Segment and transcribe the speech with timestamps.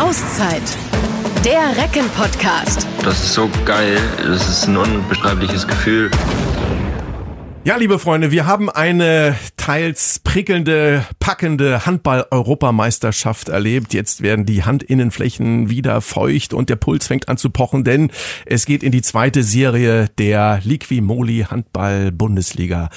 [0.00, 0.62] Auszeit.
[1.44, 2.86] Der Recken-Podcast.
[3.04, 3.98] Das ist so geil.
[4.16, 6.10] Das ist ein unbeschreibliches Gefühl.
[7.64, 13.92] Ja, liebe Freunde, wir haben eine teils prickelnde, packende Handball-Europameisterschaft erlebt.
[13.92, 18.10] Jetzt werden die Handinnenflächen wieder feucht und der Puls fängt an zu pochen, denn
[18.46, 22.88] es geht in die zweite Serie der Liquimoli Handball-Bundesliga.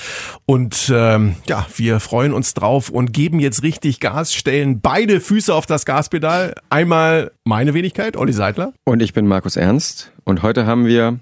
[0.45, 5.53] Und ähm, ja, wir freuen uns drauf und geben jetzt richtig Gas, stellen beide Füße
[5.53, 6.55] auf das Gaspedal.
[6.69, 8.71] Einmal meine Wenigkeit, Olli Seidler.
[8.85, 10.13] Und ich bin Markus Ernst.
[10.23, 11.19] Und heute haben wir,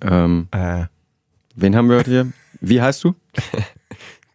[0.00, 0.84] ähm, äh.
[1.56, 2.32] wen haben wir heute hier?
[2.60, 3.16] Wie heißt du?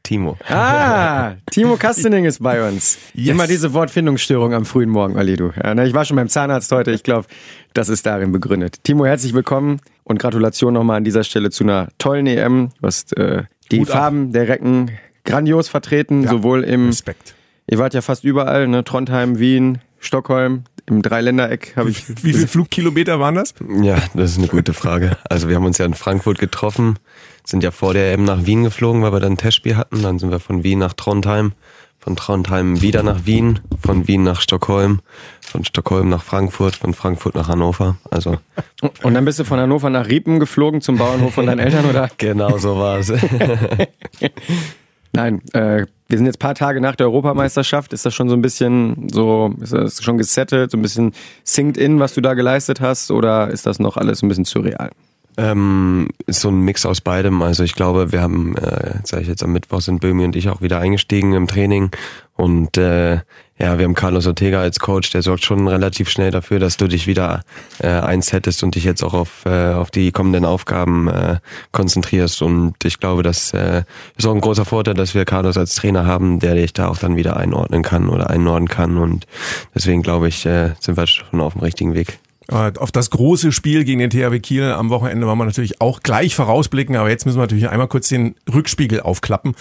[0.04, 0.38] Timo.
[0.50, 2.98] Ah, Timo Kastening ist bei uns.
[3.14, 3.30] Yes.
[3.30, 5.52] Immer diese Wortfindungsstörung am frühen Morgen, Ali, du.
[5.64, 6.92] Ja, ne, ich war schon beim Zahnarzt heute.
[6.92, 7.28] Ich glaube,
[7.73, 8.84] das ist darin begründet.
[8.84, 12.70] Timo, herzlich willkommen und Gratulation nochmal an dieser Stelle zu einer tollen EM.
[12.80, 14.34] Du hast äh, die Gut Farben ab.
[14.34, 14.92] der Recken
[15.23, 16.88] grandios vertreten, ja, sowohl im.
[16.88, 17.36] Respekt.
[17.68, 18.84] Ihr wart ja fast überall, ne?
[18.84, 22.09] Trondheim, Wien, Stockholm, im Dreiländereck habe ich.
[22.23, 23.53] Wie viele Flugkilometer waren das?
[23.81, 25.18] Ja, das ist eine gute Frage.
[25.30, 26.97] Also wir haben uns ja in Frankfurt getroffen,
[27.44, 30.02] sind ja vor der EM nach Wien geflogen, weil wir dann ein Testspiel hatten.
[30.02, 31.53] Dann sind wir von Wien nach Trondheim,
[32.00, 35.02] von Trondheim wieder nach Wien, von Wien nach Stockholm,
[35.42, 37.97] von Stockholm nach Frankfurt, von Frankfurt nach Hannover.
[38.09, 38.38] Also
[39.03, 42.09] und dann bist du von Hannover nach Riepen geflogen zum Bauernhof von deinen Eltern, oder?
[42.17, 43.12] Genau so war es.
[45.14, 47.94] Nein, äh, wir sind jetzt paar Tage nach der Europameisterschaft.
[47.94, 51.78] Ist das schon so ein bisschen so, ist das schon gesettelt, so ein bisschen sinkt
[51.78, 54.92] in, was du da geleistet hast, oder ist das noch alles ein bisschen surreal?
[55.38, 57.42] Ähm, so ein Mix aus beidem.
[57.42, 60.50] Also ich glaube, wir haben, äh, sage ich jetzt am Mittwoch sind Böhmi und ich
[60.50, 61.92] auch wieder eingestiegen im Training
[62.36, 63.20] und äh,
[63.59, 66.88] ja, wir haben Carlos Ortega als Coach, der sorgt schon relativ schnell dafür, dass du
[66.88, 67.42] dich wieder
[67.78, 71.38] äh, einsettest und dich jetzt auch auf, äh, auf die kommenden Aufgaben äh,
[71.72, 72.42] konzentrierst.
[72.42, 73.84] Und ich glaube, das äh,
[74.18, 76.98] ist auch ein großer Vorteil, dass wir Carlos als Trainer haben, der dich da auch
[76.98, 78.98] dann wieder einordnen kann oder einordnen kann.
[78.98, 79.28] Und
[79.76, 82.18] deswegen glaube ich, äh, sind wir schon auf dem richtigen Weg.
[82.47, 86.02] Äh, auf das große Spiel gegen den THW Kiel am Wochenende wollen wir natürlich auch
[86.02, 89.56] gleich vorausblicken, aber jetzt müssen wir natürlich einmal kurz den Rückspiegel aufklappen.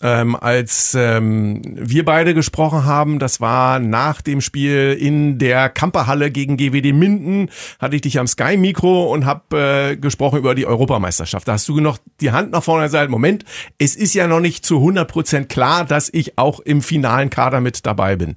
[0.00, 6.30] Ähm, als ähm, wir beide gesprochen haben, das war nach dem Spiel in der Kamperhalle
[6.30, 11.48] gegen GWD Minden, hatte ich dich am Sky-Mikro und habe äh, gesprochen über die Europameisterschaft.
[11.48, 13.44] Da hast du noch die Hand nach vorne gesagt, Moment,
[13.78, 17.60] es ist ja noch nicht zu 100 Prozent klar, dass ich auch im finalen Kader
[17.60, 18.34] mit dabei bin.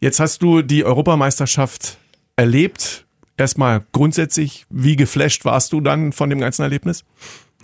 [0.00, 1.98] Jetzt hast du die Europameisterschaft
[2.34, 3.06] erlebt
[3.36, 7.04] erstmal grundsätzlich, wie geflasht warst du dann von dem ganzen Erlebnis?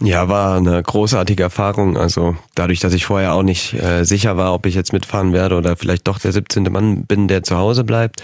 [0.01, 1.97] Ja, war eine großartige Erfahrung.
[1.97, 5.57] Also dadurch, dass ich vorher auch nicht äh, sicher war, ob ich jetzt mitfahren werde
[5.57, 6.65] oder vielleicht doch der 17.
[6.65, 8.23] Mann bin, der zu Hause bleibt,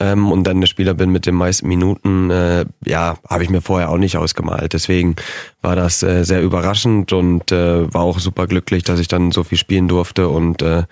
[0.00, 3.60] ähm, und dann der Spieler bin mit den meisten Minuten, äh, ja, habe ich mir
[3.60, 4.72] vorher auch nicht ausgemalt.
[4.72, 5.16] Deswegen
[5.60, 9.44] war das äh, sehr überraschend und äh, war auch super glücklich, dass ich dann so
[9.44, 10.84] viel spielen durfte und äh,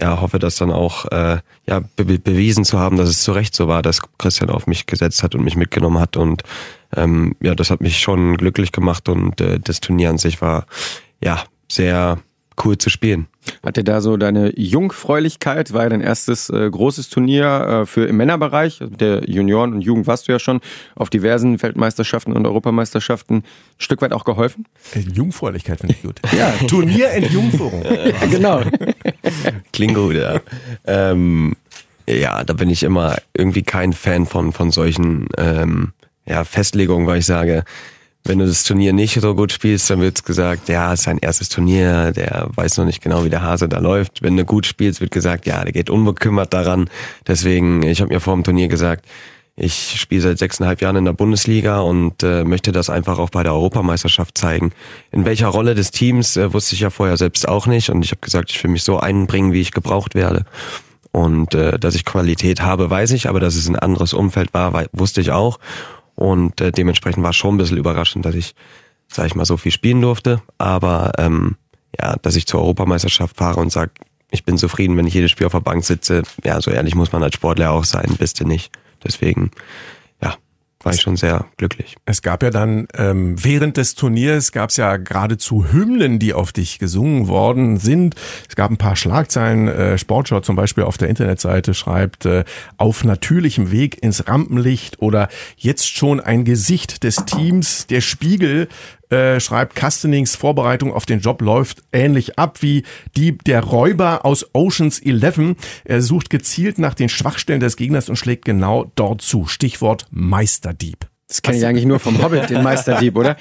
[0.00, 3.54] ja, hoffe, dass dann auch äh, ja be bewiesen zu haben, dass es zu Recht
[3.54, 6.42] so war, dass Christian auf mich gesetzt hat und mich mitgenommen hat und
[6.96, 10.66] ähm, ja, das hat mich schon glücklich gemacht und äh, das Turnier an sich war
[11.22, 12.18] ja sehr
[12.64, 13.26] cool zu spielen.
[13.64, 18.06] Hat dir da so deine Jungfräulichkeit, war ja dein erstes äh, großes Turnier äh, für
[18.06, 20.60] im Männerbereich, also der Junioren und Jugend warst du ja schon
[20.94, 23.44] auf diversen Weltmeisterschaften und Europameisterschaften ein
[23.78, 24.66] Stück weit auch geholfen?
[24.94, 26.20] Äh, Jungfräulichkeit finde ich gut.
[26.36, 27.82] ja, Turnier in Jungführung.
[28.30, 28.62] genau.
[29.72, 30.40] Klingt gut, ja.
[30.86, 31.56] Ähm,
[32.06, 35.92] ja, da bin ich immer irgendwie kein Fan von, von solchen ähm,
[36.26, 37.64] ja, Festlegungen, weil ich sage,
[38.24, 41.18] wenn du das Turnier nicht so gut spielst, dann wird gesagt, ja, es ist sein
[41.18, 44.22] erstes Turnier, der weiß noch nicht genau, wie der Hase da läuft.
[44.22, 46.90] Wenn du gut spielst, wird gesagt, ja, der geht unbekümmert daran.
[47.26, 49.06] Deswegen, ich habe mir vor dem Turnier gesagt,
[49.60, 53.42] ich spiele seit sechseinhalb Jahren in der Bundesliga und äh, möchte das einfach auch bei
[53.42, 54.70] der Europameisterschaft zeigen.
[55.10, 58.12] In welcher Rolle des Teams äh, wusste ich ja vorher selbst auch nicht und ich
[58.12, 60.44] habe gesagt, ich will mich so einbringen, wie ich gebraucht werde.
[61.10, 64.86] Und äh, dass ich Qualität habe, weiß ich, aber dass es ein anderes Umfeld war,
[64.92, 65.58] wusste ich auch.
[66.18, 68.56] Und äh, dementsprechend war es schon ein bisschen überraschend, dass ich,
[69.06, 70.42] sag ich mal, so viel spielen durfte.
[70.58, 71.54] Aber ähm,
[71.96, 73.92] ja, dass ich zur Europameisterschaft fahre und sage,
[74.32, 76.24] ich bin zufrieden, wenn ich jedes Spiel auf der Bank sitze.
[76.42, 78.72] Ja, so ehrlich muss man als Sportler auch sein, bist du nicht.
[79.04, 79.52] Deswegen
[80.82, 81.96] war ich schon sehr glücklich.
[82.04, 86.52] Es gab ja dann ähm, während des Turniers gab es ja geradezu Hymnen, die auf
[86.52, 88.14] dich gesungen worden sind.
[88.48, 89.66] Es gab ein paar Schlagzeilen.
[89.66, 92.44] Äh, Sportschau zum Beispiel auf der Internetseite schreibt äh,
[92.76, 97.86] auf natürlichem Weg ins Rampenlicht oder jetzt schon ein Gesicht des Teams.
[97.88, 98.68] Der Spiegel
[99.10, 102.84] äh, schreibt, Castenings Vorbereitung auf den Job läuft ähnlich ab wie
[103.16, 105.56] die der Räuber aus Oceans 11.
[105.84, 109.46] Er sucht gezielt nach den Schwachstellen des Gegners und schlägt genau dort zu.
[109.46, 111.06] Stichwort Meisterdieb.
[111.28, 113.36] Das kenne ich eigentlich nur vom Hobbit, den Meisterdieb, oder?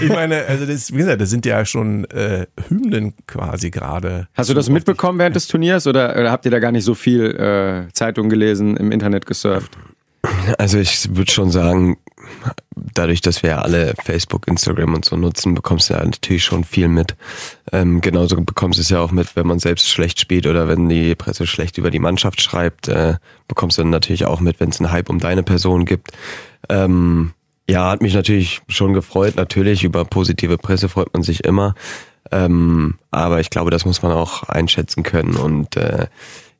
[0.00, 4.26] Ich meine, also das, wie gesagt, das sind ja schon äh, Hymnen quasi gerade.
[4.34, 6.94] Hast du das mitbekommen während des Turniers oder, oder habt ihr da gar nicht so
[6.94, 9.78] viel äh, Zeitung gelesen, im Internet gesurft?
[10.58, 11.96] Also ich würde schon sagen,
[12.74, 16.64] dadurch, dass wir ja alle Facebook, Instagram und so nutzen, bekommst du ja natürlich schon
[16.64, 17.16] viel mit.
[17.72, 20.88] Ähm, genauso bekommst du es ja auch mit, wenn man selbst schlecht spielt oder wenn
[20.88, 23.16] die Presse schlecht über die Mannschaft schreibt, äh,
[23.48, 26.12] bekommst du dann natürlich auch mit, wenn es einen Hype um deine Person gibt.
[26.68, 27.32] Ähm,
[27.68, 29.36] ja, hat mich natürlich schon gefreut.
[29.36, 31.74] Natürlich, über positive Presse freut man sich immer.
[32.30, 35.36] Ähm, aber ich glaube, das muss man auch einschätzen können.
[35.36, 36.06] Und äh,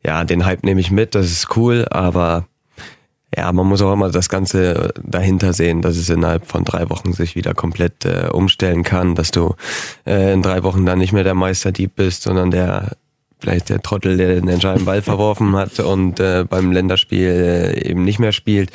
[0.04, 2.46] ja, den Hype nehme ich mit, das ist cool, aber
[3.36, 7.12] ja, man muss auch immer das Ganze dahinter sehen, dass es innerhalb von drei Wochen
[7.12, 9.54] sich wieder komplett äh, umstellen kann, dass du
[10.06, 12.92] äh, in drei Wochen dann nicht mehr der Meisterdieb bist, sondern der
[13.38, 18.04] vielleicht der Trottel, der den entscheidenden Ball verworfen hat und äh, beim Länderspiel äh, eben
[18.04, 18.70] nicht mehr spielt.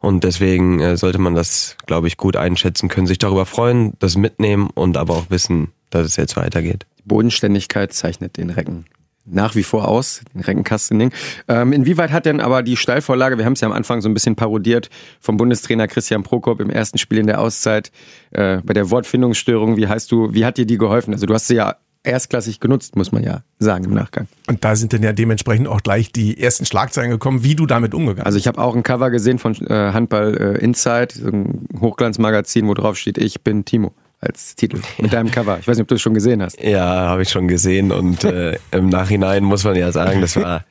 [0.00, 4.16] Und deswegen äh, sollte man das, glaube ich, gut einschätzen können, sich darüber freuen, das
[4.16, 6.86] mitnehmen und aber auch wissen, dass es jetzt weitergeht.
[6.98, 8.86] Die Bodenständigkeit zeichnet den Recken
[9.24, 11.12] nach wie vor aus, den Reckenkastening.
[11.48, 14.14] Ähm, inwieweit hat denn aber die Steilvorlage, wir haben es ja am Anfang so ein
[14.14, 14.90] bisschen parodiert,
[15.20, 17.92] vom Bundestrainer Christian Prokop im ersten Spiel in der Auszeit,
[18.32, 21.12] äh, bei der Wortfindungsstörung, wie heißt du, wie hat dir die geholfen?
[21.12, 24.26] Also du hast sie ja erstklassig genutzt, muss man ja sagen im Nachgang.
[24.46, 27.94] Und da sind dann ja dementsprechend auch gleich die ersten Schlagzeilen gekommen, wie du damit
[27.94, 28.26] umgegangen bist.
[28.26, 32.66] Also ich habe auch ein Cover gesehen von äh, Handball äh, Inside, so ein Hochglanzmagazin,
[32.66, 35.58] wo drauf steht, ich bin Timo als Titel mit deinem Cover.
[35.58, 36.62] Ich weiß nicht, ob du es schon gesehen hast.
[36.62, 40.64] Ja, habe ich schon gesehen und äh, im Nachhinein muss man ja sagen, das war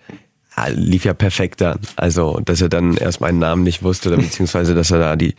[0.68, 1.80] lief ja perfekt dann.
[1.96, 5.36] Also, dass er dann erst meinen Namen nicht wusste, oder beziehungsweise, dass er da die,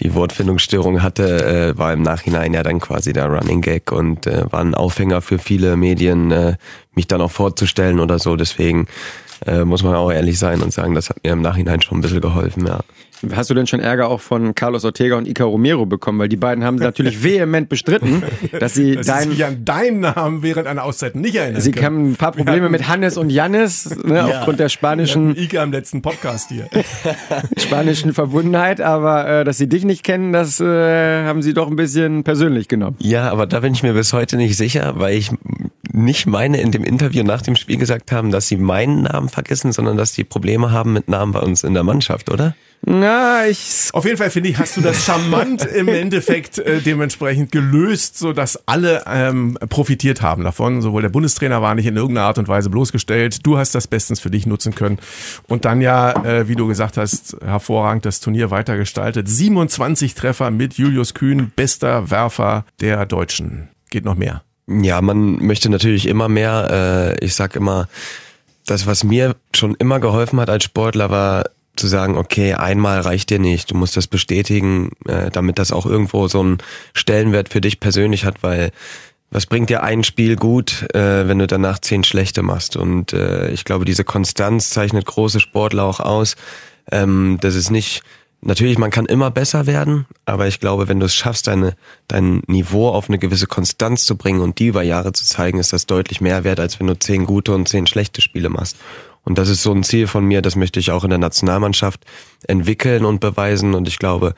[0.00, 4.50] die Wortfindungsstörung hatte, äh, war im Nachhinein ja dann quasi der Running Gag und äh,
[4.50, 6.56] war ein Aufhänger für viele Medien, äh,
[6.94, 8.36] mich dann auch vorzustellen oder so.
[8.36, 8.88] Deswegen
[9.46, 12.02] äh, muss man auch ehrlich sein und sagen, das hat mir im Nachhinein schon ein
[12.02, 12.80] bisschen geholfen, ja.
[13.34, 16.18] Hast du denn schon Ärger auch von Carlos Ortega und Ica Romero bekommen?
[16.18, 18.22] Weil die beiden haben natürlich vehement bestritten,
[18.58, 21.84] dass sie dass dein, sich an deinen Namen während einer Auszeit nicht erinnern sie können.
[21.84, 24.26] haben ein paar Probleme mit Hannes und Jannis, ne, Ja.
[24.26, 26.68] aufgrund der spanischen, Ika im letzten Podcast hier.
[27.58, 31.76] spanischen Verbundenheit, aber äh, dass sie dich nicht kennen, das äh, haben sie doch ein
[31.76, 32.96] bisschen persönlich genommen.
[33.00, 35.30] Ja, aber da bin ich mir bis heute nicht sicher, weil ich
[36.04, 39.72] nicht meine in dem Interview nach dem Spiel gesagt haben, dass sie meinen Namen vergessen,
[39.72, 42.54] sondern dass die Probleme haben mit Namen bei uns in der Mannschaft, oder?
[42.86, 47.50] Na, ich Auf jeden Fall finde ich, hast du das charmant im Endeffekt äh, dementsprechend
[47.50, 50.80] gelöst, so dass alle ähm, profitiert haben davon.
[50.80, 53.44] Sowohl der Bundestrainer war nicht in irgendeiner Art und Weise bloßgestellt.
[53.44, 54.98] Du hast das bestens für dich nutzen können
[55.48, 59.28] und dann ja, äh, wie du gesagt hast, hervorragend das Turnier weitergestaltet.
[59.28, 63.68] 27 Treffer mit Julius Kühn, bester Werfer der Deutschen.
[63.90, 64.42] Geht noch mehr.
[64.68, 67.16] Ja, man möchte natürlich immer mehr.
[67.20, 67.88] Äh, ich sag immer,
[68.66, 71.44] das, was mir schon immer geholfen hat als Sportler, war
[71.76, 73.70] zu sagen, okay, einmal reicht dir nicht.
[73.70, 76.58] Du musst das bestätigen, äh, damit das auch irgendwo so einen
[76.92, 78.70] Stellenwert für dich persönlich hat, weil
[79.30, 82.76] was bringt dir ein Spiel gut, äh, wenn du danach zehn schlechte machst?
[82.76, 86.36] Und äh, ich glaube, diese Konstanz zeichnet große Sportler auch aus.
[86.90, 88.02] Ähm, das ist nicht,
[88.40, 91.74] natürlich, man kann immer besser werden, aber ich glaube, wenn du es schaffst, deine,
[92.06, 95.72] dein Niveau auf eine gewisse Konstanz zu bringen und die über Jahre zu zeigen, ist
[95.72, 98.76] das deutlich mehr wert, als wenn du zehn gute und zehn schlechte Spiele machst.
[99.24, 102.04] Und das ist so ein Ziel von mir, das möchte ich auch in der Nationalmannschaft
[102.46, 103.74] entwickeln und beweisen.
[103.74, 104.34] Und ich glaube,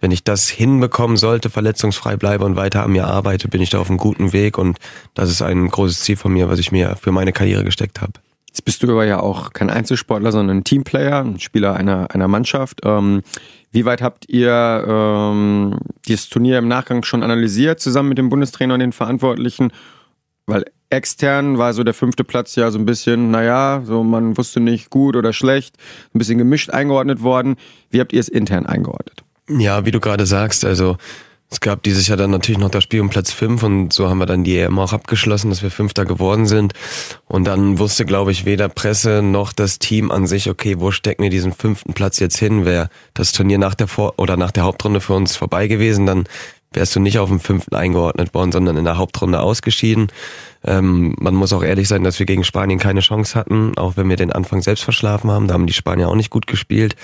[0.00, 3.78] wenn ich das hinbekommen sollte, verletzungsfrei bleibe und weiter an mir arbeite, bin ich da
[3.78, 4.58] auf einem guten Weg.
[4.58, 4.78] Und
[5.14, 8.12] das ist ein großes Ziel von mir, was ich mir für meine Karriere gesteckt habe.
[8.54, 12.28] Jetzt bist du aber ja auch kein Einzelsportler, sondern ein Teamplayer, ein Spieler einer, einer
[12.28, 12.82] Mannschaft.
[12.84, 13.22] Ähm,
[13.72, 18.74] wie weit habt ihr ähm, dieses Turnier im Nachgang schon analysiert, zusammen mit dem Bundestrainer
[18.74, 19.72] und den Verantwortlichen?
[20.46, 24.60] Weil extern war so der fünfte Platz ja so ein bisschen, naja, so man wusste
[24.60, 25.76] nicht gut oder schlecht,
[26.14, 27.56] ein bisschen gemischt eingeordnet worden.
[27.90, 29.24] Wie habt ihr es intern eingeordnet?
[29.48, 30.96] Ja, wie du gerade sagst, also
[31.54, 34.18] es gab dieses Jahr dann natürlich noch das Spiel um Platz 5 und so haben
[34.18, 36.72] wir dann die EM auch abgeschlossen, dass wir Fünfter geworden sind.
[37.28, 41.22] Und dann wusste, glaube ich, weder Presse noch das Team an sich, okay, wo stecken
[41.22, 42.64] wir diesen fünften Platz jetzt hin?
[42.64, 46.24] Wäre das Turnier nach der Vor oder nach der Hauptrunde für uns vorbei gewesen, dann
[46.72, 50.08] wärst du nicht auf dem fünften eingeordnet worden, sondern in der Hauptrunde ausgeschieden.
[50.64, 54.08] Ähm, man muss auch ehrlich sein, dass wir gegen Spanien keine Chance hatten, auch wenn
[54.08, 55.46] wir den Anfang selbst verschlafen haben.
[55.46, 56.96] Da haben die Spanier auch nicht gut gespielt.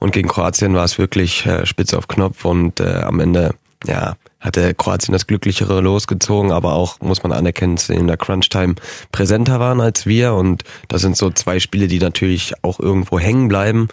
[0.00, 3.54] Und gegen Kroatien war es wirklich äh, spitz auf Knopf und äh, am Ende,
[3.86, 8.16] ja, hatte Kroatien das glücklichere losgezogen, aber auch, muss man anerkennen, dass sie in der
[8.16, 8.74] Crunch-Time
[9.12, 10.34] präsenter waren als wir.
[10.34, 13.88] Und das sind so zwei Spiele, die natürlich auch irgendwo hängen bleiben,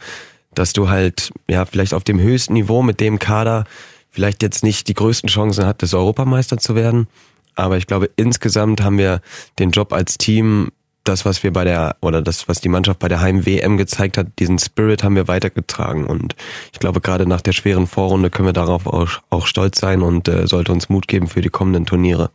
[0.54, 3.66] dass du halt, ja, vielleicht auf dem höchsten Niveau mit dem Kader
[4.10, 7.08] vielleicht jetzt nicht die größten Chancen hattest, Europameister zu werden.
[7.56, 9.22] Aber ich glaube, insgesamt haben wir
[9.60, 10.72] den Job als Team
[11.04, 14.28] das, was wir bei der, oder das, was die Mannschaft bei der Heim-WM gezeigt hat,
[14.40, 16.06] diesen Spirit haben wir weitergetragen.
[16.06, 16.36] Und
[16.74, 20.28] ich glaube, gerade nach der schweren Vorrunde können wir darauf auch, auch stolz sein und
[20.28, 22.30] äh, sollte uns Mut geben für die kommenden Turniere.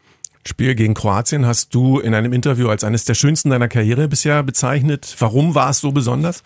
[0.44, 4.42] Spiel gegen Kroatien hast du in einem Interview als eines der schönsten deiner Karriere bisher
[4.42, 5.16] bezeichnet.
[5.18, 6.42] Warum war es so besonders?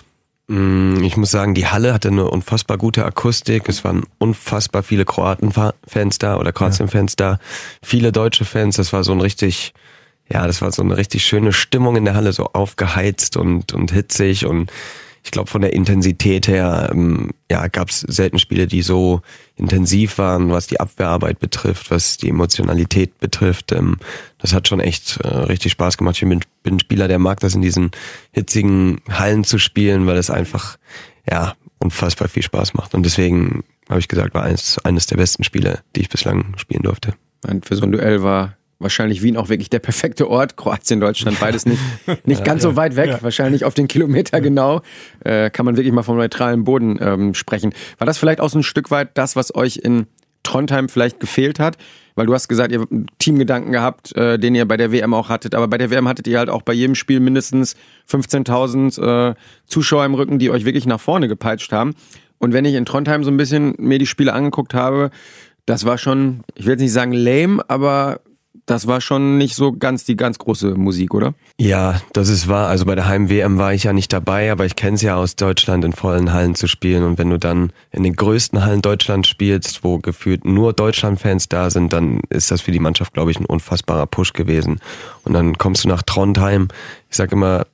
[0.48, 3.68] Mm, ich muss sagen, die Halle hatte eine unfassbar gute Akustik.
[3.68, 7.38] Es waren unfassbar viele Kroaten-Fans da oder Kroatien-Fans da.
[7.82, 8.76] Viele deutsche Fans.
[8.76, 9.74] Das war so ein richtig,
[10.32, 13.92] ja, das war so eine richtig schöne Stimmung in der Halle, so aufgeheizt und, und
[13.92, 14.70] hitzig und
[15.22, 19.20] ich glaube von der Intensität her ähm, ja, gab es selten Spiele, die so
[19.56, 23.72] intensiv waren, was die Abwehrarbeit betrifft, was die Emotionalität betrifft.
[23.72, 23.98] Ähm,
[24.38, 26.16] das hat schon echt äh, richtig Spaß gemacht.
[26.16, 27.90] Ich bin, bin Spieler, der mag das in diesen
[28.32, 30.78] hitzigen Hallen zu spielen, weil es einfach
[31.30, 32.94] ja unfassbar viel Spaß macht.
[32.94, 36.82] Und deswegen habe ich gesagt, war eines, eines der besten Spiele, die ich bislang spielen
[36.82, 37.14] durfte.
[37.46, 40.56] Und für so ein Duell war wahrscheinlich Wien auch wirklich der perfekte Ort.
[40.56, 41.80] Kroatien, Deutschland, beides nicht,
[42.24, 43.22] nicht ganz so weit weg, ja.
[43.22, 44.80] wahrscheinlich auf den Kilometer genau.
[45.24, 47.72] Äh, kann man wirklich mal vom neutralen Boden ähm, sprechen.
[47.98, 50.06] War das vielleicht auch so ein Stück weit das, was euch in
[50.42, 51.76] Trondheim vielleicht gefehlt hat?
[52.16, 55.14] Weil du hast gesagt, ihr habt einen Teamgedanken gehabt, äh, den ihr bei der WM
[55.14, 55.54] auch hattet.
[55.54, 57.76] Aber bei der WM hattet ihr halt auch bei jedem Spiel mindestens
[58.10, 59.34] 15.000 äh,
[59.66, 61.94] Zuschauer im Rücken, die euch wirklich nach vorne gepeitscht haben.
[62.38, 65.10] Und wenn ich in Trondheim so ein bisschen mir die Spiele angeguckt habe,
[65.66, 68.20] das war schon, ich will jetzt nicht sagen lame, aber
[68.70, 71.34] das war schon nicht so ganz die ganz große Musik, oder?
[71.58, 72.68] Ja, das ist wahr.
[72.68, 75.34] Also bei der Heim-WM war ich ja nicht dabei, aber ich kenne es ja aus
[75.34, 77.02] Deutschland, in vollen Hallen zu spielen.
[77.02, 81.68] Und wenn du dann in den größten Hallen Deutschlands spielst, wo gefühlt nur Deutschland-Fans da
[81.68, 84.78] sind, dann ist das für die Mannschaft, glaube ich, ein unfassbarer Push gewesen.
[85.24, 86.68] Und dann kommst du nach Trondheim.
[87.10, 87.66] Ich sage immer,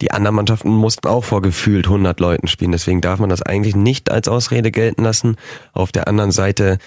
[0.00, 2.70] die anderen Mannschaften mussten auch vor gefühlt 100 Leuten spielen.
[2.70, 5.36] Deswegen darf man das eigentlich nicht als Ausrede gelten lassen.
[5.72, 6.78] Auf der anderen Seite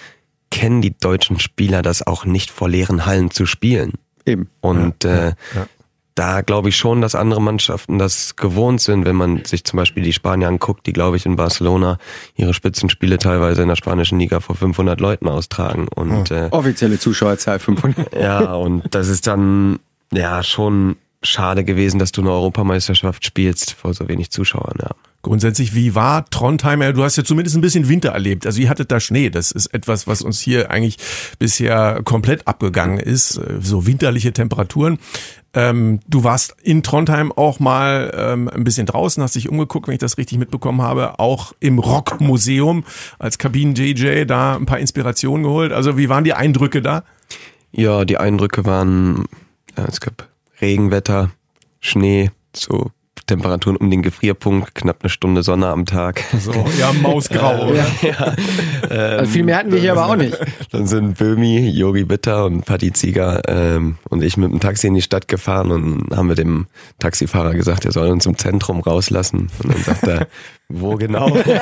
[0.50, 3.92] kennen die deutschen Spieler das auch nicht vor leeren Hallen zu spielen.
[4.26, 4.48] Eben.
[4.60, 5.66] Und ja, äh, ja.
[6.14, 10.02] da glaube ich schon, dass andere Mannschaften das gewohnt sind, wenn man sich zum Beispiel
[10.02, 11.98] die Spanier anguckt, die glaube ich in Barcelona
[12.36, 15.88] ihre Spitzenspiele teilweise in der spanischen Liga vor 500 Leuten austragen.
[15.88, 18.14] Und, äh, Offizielle Zuschauerzahl 500.
[18.14, 19.78] Ja, und das ist dann
[20.12, 24.76] ja schon schade gewesen, dass du eine Europameisterschaft spielst vor so wenig Zuschauern.
[24.80, 24.90] Ja.
[25.22, 26.80] Grundsätzlich, wie war Trondheim?
[26.94, 28.46] Du hast ja zumindest ein bisschen Winter erlebt.
[28.46, 29.28] Also ihr hattet da Schnee.
[29.28, 30.96] Das ist etwas, was uns hier eigentlich
[31.38, 33.38] bisher komplett abgegangen ist.
[33.60, 34.98] So winterliche Temperaturen.
[35.52, 39.94] Ähm, du warst in Trondheim auch mal ähm, ein bisschen draußen, hast dich umgeguckt, wenn
[39.94, 42.84] ich das richtig mitbekommen habe, auch im Rockmuseum
[43.18, 45.72] als Kabinen-JJ da ein paar Inspirationen geholt.
[45.72, 47.02] Also wie waren die Eindrücke da?
[47.72, 49.24] Ja, die Eindrücke waren,
[49.76, 50.28] ja, es gab
[50.60, 51.30] Regenwetter,
[51.80, 52.92] Schnee, so
[53.30, 56.24] Temperaturen um den Gefrierpunkt, knapp eine Stunde Sonne am Tag.
[56.36, 57.72] So, ja, mausgrau.
[57.72, 57.86] ja.
[58.02, 58.34] ja.
[58.90, 60.36] Also viel mehr hatten wir hier aber auch nicht.
[60.72, 64.94] Dann sind Böhmi, Yogi Bitter und Patti Zieger ähm, und ich mit dem Taxi in
[64.94, 66.66] die Stadt gefahren und haben wir dem
[66.98, 69.48] Taxifahrer gesagt, er soll uns im Zentrum rauslassen.
[69.62, 70.26] Und dann sagt er,
[70.68, 71.26] wo genau?
[71.26, 71.54] und dann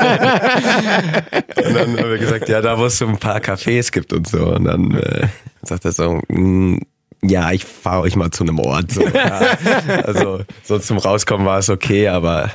[1.76, 4.54] haben wir gesagt, ja, da wo es so ein paar Cafés gibt und so.
[4.54, 5.26] Und dann äh,
[5.62, 6.80] sagt er so, mh, mm,
[7.22, 8.92] ja, ich fahre euch mal zu einem Ort.
[8.92, 9.02] So.
[9.02, 9.40] Ja.
[10.04, 12.50] Also so zum Rauskommen war es okay, aber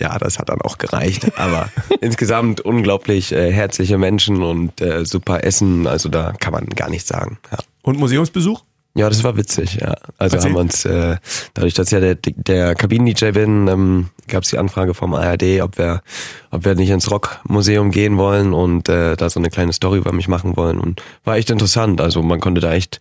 [0.00, 1.38] ja, das hat dann auch gereicht.
[1.38, 1.68] Aber
[2.00, 5.86] insgesamt unglaublich äh, herzliche Menschen und äh, super Essen.
[5.86, 7.38] Also da kann man gar nichts sagen.
[7.52, 7.58] Ja.
[7.82, 8.62] Und Museumsbesuch?
[8.96, 9.94] Ja, das war witzig, ja.
[10.18, 10.50] Also Erzähl.
[10.50, 11.16] haben wir uns, äh,
[11.54, 15.60] dadurch, dass ich ja der, der Kabinen-DJ bin, ähm, gab es die Anfrage vom ARD,
[15.62, 16.02] ob wir,
[16.50, 20.12] ob wir nicht ins Rockmuseum gehen wollen und äh, da so eine kleine Story über
[20.12, 20.80] mich machen wollen.
[20.80, 22.00] Und war echt interessant.
[22.00, 22.98] Also man konnte da echt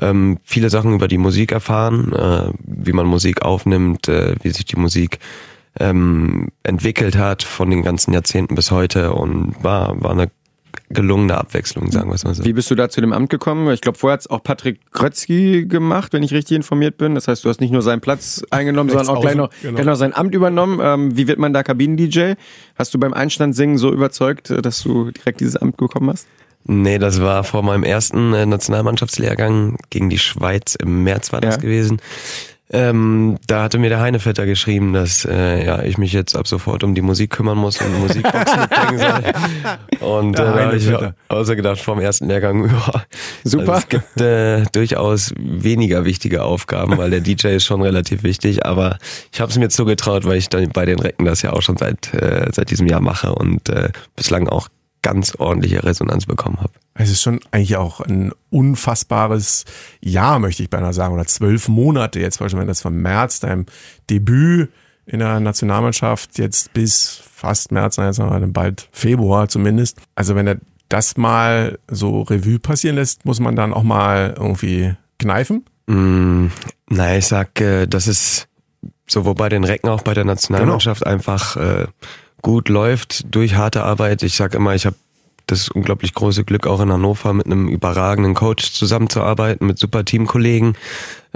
[0.00, 4.64] ähm, viele Sachen über die Musik erfahren, äh, wie man Musik aufnimmt, äh, wie sich
[4.64, 5.18] die Musik
[5.78, 10.30] ähm, entwickelt hat von den ganzen Jahrzehnten bis heute und war, war eine
[10.90, 12.44] gelungene Abwechslung, sagen wir es mal so.
[12.44, 13.72] Wie bist du da zu dem Amt gekommen?
[13.72, 17.14] Ich glaube, vorher hat es auch Patrick Krötzky gemacht, wenn ich richtig informiert bin.
[17.14, 19.74] Das heißt, du hast nicht nur seinen Platz eingenommen, sondern auch gleich noch, genau.
[19.74, 20.80] gleich noch sein Amt übernommen.
[20.82, 22.34] Ähm, wie wird man da Kabinen-DJ?
[22.76, 26.26] Hast du beim Einstandsingen so überzeugt, dass du direkt dieses Amt bekommen hast?
[26.66, 31.56] Nee, das war vor meinem ersten äh, Nationalmannschaftslehrgang gegen die Schweiz im März war das
[31.56, 31.60] ja.
[31.60, 32.00] gewesen.
[32.70, 36.82] Ähm, da hatte mir der Heinevetter geschrieben, dass äh, ja ich mich jetzt ab sofort
[36.82, 40.08] um die Musik kümmern muss und Musikbox mitbringen soll.
[40.08, 40.88] Und äh, da habe ich
[41.28, 43.04] außer gedacht vom ersten Lehrgang, ja,
[43.44, 43.74] super.
[43.74, 48.64] Also es gibt äh, durchaus weniger wichtige Aufgaben, weil der DJ ist schon relativ wichtig.
[48.64, 48.98] Aber
[49.30, 51.76] ich habe es mir zugetraut, weil ich dann bei den Recken das ja auch schon
[51.76, 54.68] seit äh, seit diesem Jahr mache und äh, bislang auch
[55.04, 56.72] ganz ordentliche Resonanz bekommen habe.
[56.94, 59.66] Es ist schon eigentlich auch ein unfassbares
[60.00, 63.66] Jahr, möchte ich beinahe sagen, oder zwölf Monate jetzt, beispielsweise wenn das von März, deinem
[64.10, 64.72] Debüt
[65.04, 68.20] in der Nationalmannschaft, jetzt bis fast März, jetzt
[68.54, 70.00] bald Februar zumindest.
[70.14, 70.56] Also wenn er
[70.88, 75.66] das mal so Revue passieren lässt, muss man dann auch mal irgendwie kneifen?
[75.86, 76.46] Mm,
[76.88, 78.48] na, ich sag, äh, das ist
[79.06, 81.12] sowohl bei den Recken auch bei der Nationalmannschaft genau.
[81.12, 81.86] einfach äh,
[82.44, 84.22] gut läuft durch harte Arbeit.
[84.22, 84.96] Ich sag immer, ich habe
[85.46, 90.76] das unglaublich große Glück, auch in Hannover mit einem überragenden Coach zusammenzuarbeiten, mit super Teamkollegen.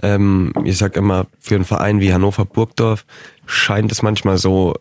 [0.03, 3.07] Ähm, ich sag immer, für einen Verein wie Hannover Burgdorf
[3.47, 4.75] scheint es manchmal so,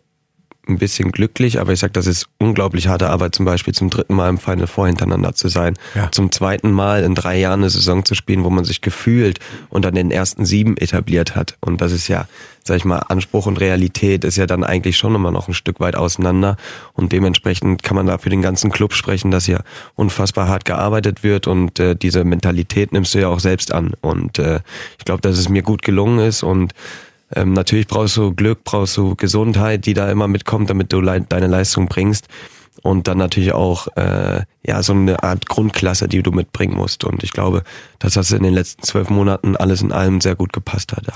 [0.70, 4.16] ein bisschen glücklich, aber ich sag, das ist unglaublich harte Arbeit, zum Beispiel zum dritten
[4.16, 6.12] Mal im Final Four hintereinander zu sein, ja.
[6.12, 9.86] zum zweiten Mal in drei Jahren eine Saison zu spielen, wo man sich gefühlt und
[9.86, 11.58] dann den ersten sieben etabliert hat.
[11.62, 12.28] Und das ist ja,
[12.64, 15.80] sag ich mal, Anspruch und Realität ist ja dann eigentlich schon immer noch ein Stück
[15.80, 16.58] weit auseinander.
[16.94, 19.64] Und dementsprechend kann man da für den ganzen Club sprechen, dass hier
[19.96, 23.94] unfassbar hart gearbeitet wird und äh, diese Mentalität nimmst du ja auch selbst an.
[24.02, 24.60] Und äh,
[25.00, 26.74] ich glaube, dass es mir gut gelungen ist und
[27.36, 31.22] ähm, natürlich brauchst du Glück, brauchst du Gesundheit, die da immer mitkommt, damit du le
[31.22, 32.28] deine Leistung bringst.
[32.84, 37.04] Und dann natürlich auch äh, ja so eine Art Grundklasse, die du mitbringen musst.
[37.04, 37.64] Und ich glaube,
[38.00, 41.08] dass das in den letzten zwölf Monaten alles in allem sehr gut gepasst hat.
[41.08, 41.14] Ja.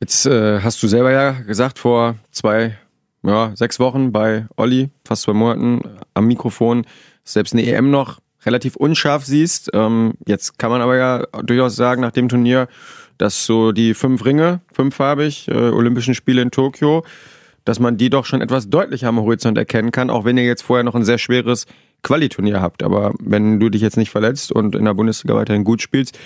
[0.00, 2.78] Jetzt äh, hast du selber ja gesagt, vor zwei,
[3.22, 5.82] ja, sechs Wochen bei Olli, fast zwei Monaten
[6.14, 6.86] am Mikrofon,
[7.24, 9.70] selbst eine EM noch relativ unscharf siehst.
[9.74, 12.68] Ähm, jetzt kann man aber ja durchaus sagen, nach dem Turnier,
[13.20, 17.04] dass so die fünf Ringe, fünffarbig, äh, Olympischen Spiele in Tokio,
[17.64, 20.62] dass man die doch schon etwas deutlicher am Horizont erkennen kann, auch wenn ihr jetzt
[20.62, 21.66] vorher noch ein sehr schweres
[22.02, 22.82] Qualiturnier habt.
[22.82, 26.18] Aber wenn du dich jetzt nicht verletzt und in der Bundesliga weiterhin gut spielst,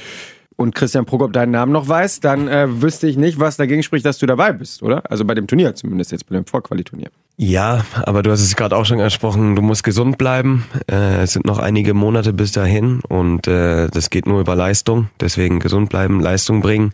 [0.57, 4.07] und Christian Prokop deinen Namen noch weiß, dann äh, wüsste ich nicht, was dagegen spricht,
[4.07, 5.03] dass du dabei bist, oder?
[5.11, 7.11] Also bei dem Turnier zumindest, jetzt bei dem Vorqualiturnier.
[7.37, 10.67] Ja, aber du hast es gerade auch schon angesprochen, du musst gesund bleiben.
[10.89, 15.09] Äh, es sind noch einige Monate bis dahin und äh, das geht nur über Leistung.
[15.21, 16.93] Deswegen gesund bleiben, Leistung bringen.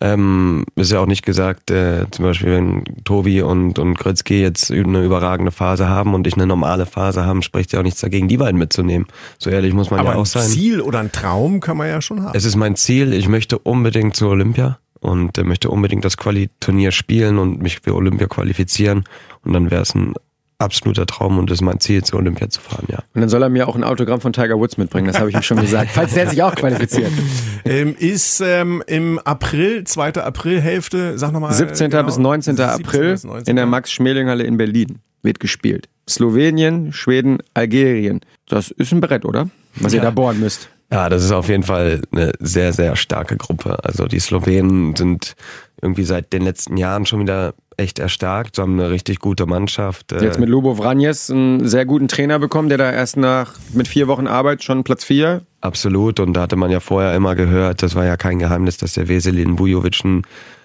[0.00, 4.70] Ähm, ist ja auch nicht gesagt, äh, zum Beispiel, wenn Tobi und, und Grötzky jetzt
[4.70, 8.28] eine überragende Phase haben und ich eine normale Phase haben, spricht ja auch nichts dagegen,
[8.28, 9.06] die beiden mitzunehmen.
[9.38, 10.42] So ehrlich muss man Aber ja auch sein.
[10.42, 12.36] ein Ziel oder ein Traum kann man ja schon haben.
[12.36, 16.92] Es ist mein Ziel, ich möchte unbedingt zur Olympia und äh, möchte unbedingt das Quali-Turnier
[16.92, 19.04] spielen und mich für Olympia qualifizieren.
[19.44, 20.14] Und dann wäre es ein
[20.58, 22.98] absoluter Traum und das ist mein Ziel, zur Olympia zu fahren, ja.
[23.14, 25.36] Und dann soll er mir auch ein Autogramm von Tiger Woods mitbringen, das habe ich
[25.36, 27.12] ihm schon gesagt, falls der sich auch qualifiziert.
[27.64, 31.52] Ähm, ist ähm, im April, zweite Aprilhälfte, sag nochmal.
[31.52, 31.90] 17.
[31.90, 32.56] Genau, bis 19.
[32.56, 32.70] 17.
[32.70, 33.50] April bis 19.
[33.50, 35.88] in der Max-Schmeling-Halle in Berlin wird gespielt.
[36.08, 38.20] Slowenien, Schweden, Algerien.
[38.46, 39.50] Das ist ein Brett, oder?
[39.74, 39.98] Was ja.
[39.98, 40.70] ihr da bohren müsst.
[40.90, 43.84] Ja, das ist auf jeden Fall eine sehr, sehr starke Gruppe.
[43.84, 45.34] Also die Slowenen sind
[45.82, 50.12] irgendwie seit den letzten Jahren schon wieder echt erstarkt, Sie haben eine richtig gute Mannschaft.
[50.12, 53.88] Jetzt äh, mit Lubo Vranjes einen sehr guten Trainer bekommen, der da erst nach mit
[53.88, 55.42] vier Wochen Arbeit schon Platz vier.
[55.60, 58.92] Absolut, und da hatte man ja vorher immer gehört, das war ja kein Geheimnis, dass
[58.92, 60.22] der Veselin Bujovic ein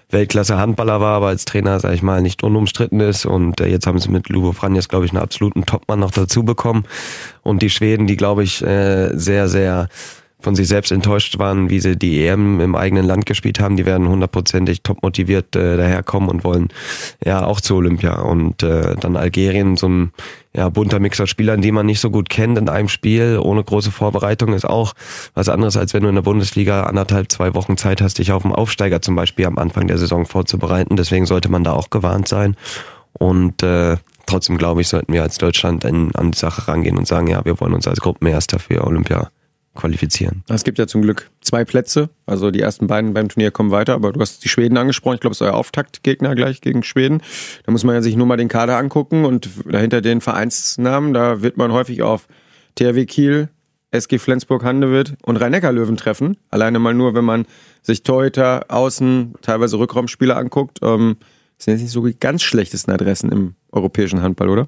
[0.09, 3.25] Weltklasse-Handballer war, aber als Trainer, sag ich mal, nicht unumstritten ist.
[3.25, 6.43] Und äh, jetzt haben sie mit Lubo Franjes, glaube ich, einen absoluten Topmann noch dazu
[6.43, 6.85] bekommen.
[7.41, 9.89] Und die Schweden, die, glaube ich, äh, sehr, sehr
[10.43, 13.77] von sich selbst enttäuscht waren, wie sie die EM im eigenen Land gespielt haben.
[13.77, 16.67] Die werden hundertprozentig top motiviert äh, daherkommen und wollen
[17.23, 18.21] ja auch zu Olympia.
[18.21, 20.11] Und äh, dann Algerien, so ein
[20.53, 23.91] ja, bunter Mix Spielern, die man nicht so gut kennt in einem Spiel, ohne große
[23.91, 24.93] Vorbereitung, ist auch
[25.33, 28.43] was anderes, als wenn du in der Bundesliga anderthalb, zwei Wochen Zeit hast, dich auf
[28.43, 30.97] dem Aufsteiger zum Beispiel am Anfang der Saison vorzubereiten.
[30.97, 32.55] Deswegen sollte man da auch gewarnt sein.
[33.13, 37.07] Und äh, trotzdem glaube ich, sollten wir als Deutschland in, an die Sache rangehen und
[37.07, 39.29] sagen, ja, wir wollen uns als Gruppenerster für Olympia
[39.75, 40.43] qualifizieren.
[40.49, 42.09] Es gibt ja zum Glück zwei Plätze.
[42.25, 45.15] Also die ersten beiden beim Turnier kommen weiter, aber du hast die Schweden angesprochen.
[45.15, 47.21] Ich glaube, es ist euer Auftaktgegner gleich gegen Schweden.
[47.65, 51.41] Da muss man ja sich nur mal den Kader angucken und dahinter den Vereinsnamen, da
[51.41, 52.27] wird man häufig auf
[52.75, 53.49] THW Kiel,
[53.91, 56.37] SG Flensburg-Handewitt und Rhein-Neckar-Löwen treffen.
[56.49, 57.45] Alleine mal nur, wenn man
[57.81, 60.79] sich Torhüter, Außen, teilweise Rückraumspieler anguckt.
[60.81, 61.17] Ähm,
[61.57, 64.67] sind jetzt nicht so die ganz schlechtesten Adressen im europäischen Handball, oder?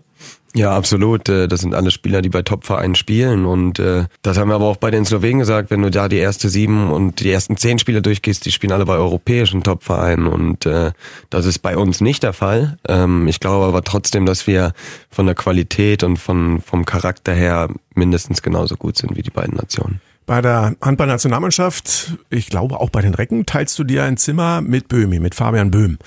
[0.56, 1.28] Ja, absolut.
[1.28, 3.46] Äh, das sind alle Spieler, die bei Top-Vereinen spielen.
[3.46, 6.18] Und äh, das haben wir aber auch bei den Slowenen gesagt, wenn du da die
[6.18, 10.28] erste sieben und die ersten zehn Spieler durchgehst, die spielen alle bei europäischen Top-Vereinen.
[10.28, 10.92] Und äh,
[11.30, 12.78] das ist bei uns nicht der Fall.
[12.88, 14.72] Ähm, ich glaube aber trotzdem, dass wir
[15.10, 19.58] von der Qualität und von, vom Charakter her mindestens genauso gut sind wie die beiden
[19.58, 20.00] Nationen.
[20.26, 24.88] Bei der Handballnationalmannschaft, ich glaube auch bei den Recken, teilst du dir ein Zimmer mit
[24.88, 26.00] Böhmi, mit Fabian Böhm.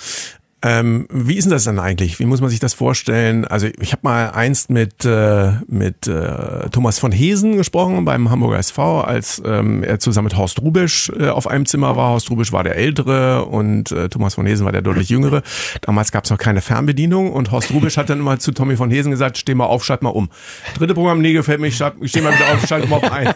[0.61, 2.19] Ähm, wie ist denn das dann eigentlich?
[2.19, 3.45] Wie muss man sich das vorstellen?
[3.45, 8.59] Also ich habe mal einst mit, äh, mit äh, Thomas von Hesen gesprochen beim Hamburger
[8.59, 12.11] SV, als ähm, er zusammen mit Horst Rubisch äh, auf einem Zimmer war.
[12.11, 15.43] Horst Rubisch war der Ältere und äh, Thomas von Hesen war der deutlich Jüngere.
[15.83, 18.91] Damals gab es noch keine Fernbedienung und Horst Rubisch hat dann immer zu Tommy von
[18.91, 20.29] Hesen gesagt, steh mal auf, schalt mal um.
[20.77, 23.33] Dritte Programm, nee, gefällt mir, ich, ich steh mal wieder auf, schalte mal auf ein.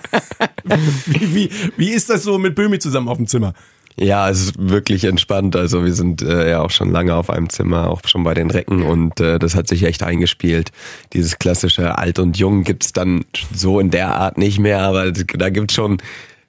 [1.07, 3.55] wie, wie, wie ist das so mit Böhmi zusammen auf dem Zimmer?
[3.97, 5.55] Ja, es ist wirklich entspannt.
[5.55, 8.51] Also wir sind äh, ja auch schon lange auf einem Zimmer, auch schon bei den
[8.51, 10.71] Recken und äh, das hat sich echt eingespielt.
[11.13, 13.25] Dieses klassische Alt und Jung gibt's dann
[13.55, 15.99] so in der Art nicht mehr, aber da gibt's schon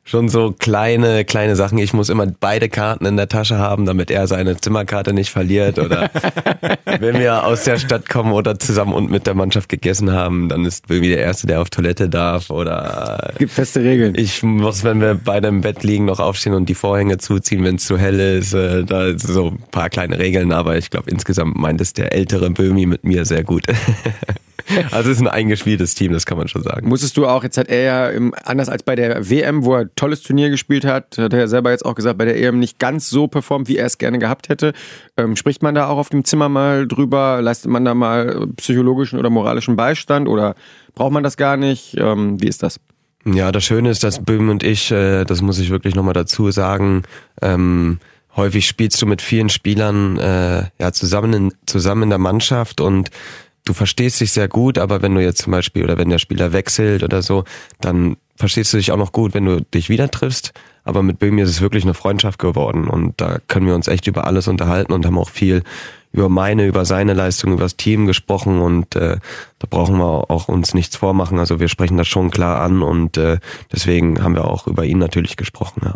[0.05, 1.77] schon so kleine, kleine Sachen.
[1.77, 5.79] Ich muss immer beide Karten in der Tasche haben, damit er seine Zimmerkarte nicht verliert.
[5.79, 6.09] Oder
[6.99, 10.65] wenn wir aus der Stadt kommen oder zusammen und mit der Mannschaft gegessen haben, dann
[10.65, 12.49] ist irgendwie der Erste, der auf Toilette darf.
[12.49, 14.13] Oder es gibt feste Regeln.
[14.15, 17.75] Ich muss, wenn wir beide im Bett liegen, noch aufstehen und die Vorhänge zuziehen, wenn
[17.75, 18.53] es zu hell ist.
[18.53, 22.49] Äh, da so ein paar kleine Regeln, aber ich glaube, insgesamt meint es der ältere
[22.49, 23.63] Böhmi mit mir sehr gut.
[24.91, 26.87] Also es ist ein eingespieltes Team, das kann man schon sagen.
[26.87, 29.93] Musstest du auch, jetzt hat er ja im, anders als bei der WM, wo er
[29.95, 32.79] tolles Turnier gespielt hat, hat er ja selber jetzt auch gesagt, bei der EM nicht
[32.79, 34.73] ganz so performt, wie er es gerne gehabt hätte.
[35.17, 37.41] Ähm, spricht man da auch auf dem Zimmer mal drüber?
[37.41, 40.55] Leistet man da mal psychologischen oder moralischen Beistand oder
[40.95, 41.95] braucht man das gar nicht?
[41.97, 42.79] Ähm, wie ist das?
[43.25, 46.51] Ja, das Schöne ist, dass Böhm und ich, äh, das muss ich wirklich nochmal dazu
[46.51, 47.03] sagen,
[47.41, 47.99] ähm,
[48.35, 53.09] häufig spielst du mit vielen Spielern äh, ja zusammen in, zusammen in der Mannschaft und
[53.65, 56.53] du verstehst dich sehr gut, aber wenn du jetzt zum Beispiel oder wenn der Spieler
[56.53, 57.43] wechselt oder so,
[57.79, 60.53] dann verstehst du dich auch noch gut, wenn du dich wieder triffst.
[60.83, 64.07] Aber mit Böhmi ist es wirklich eine Freundschaft geworden und da können wir uns echt
[64.07, 65.63] über alles unterhalten und haben auch viel
[66.11, 69.17] über meine, über seine Leistung, über das Team gesprochen und äh,
[69.59, 71.39] da brauchen wir auch uns nichts vormachen.
[71.39, 73.39] Also wir sprechen das schon klar an und äh,
[73.71, 75.81] deswegen haben wir auch über ihn natürlich gesprochen.
[75.85, 75.95] Ja.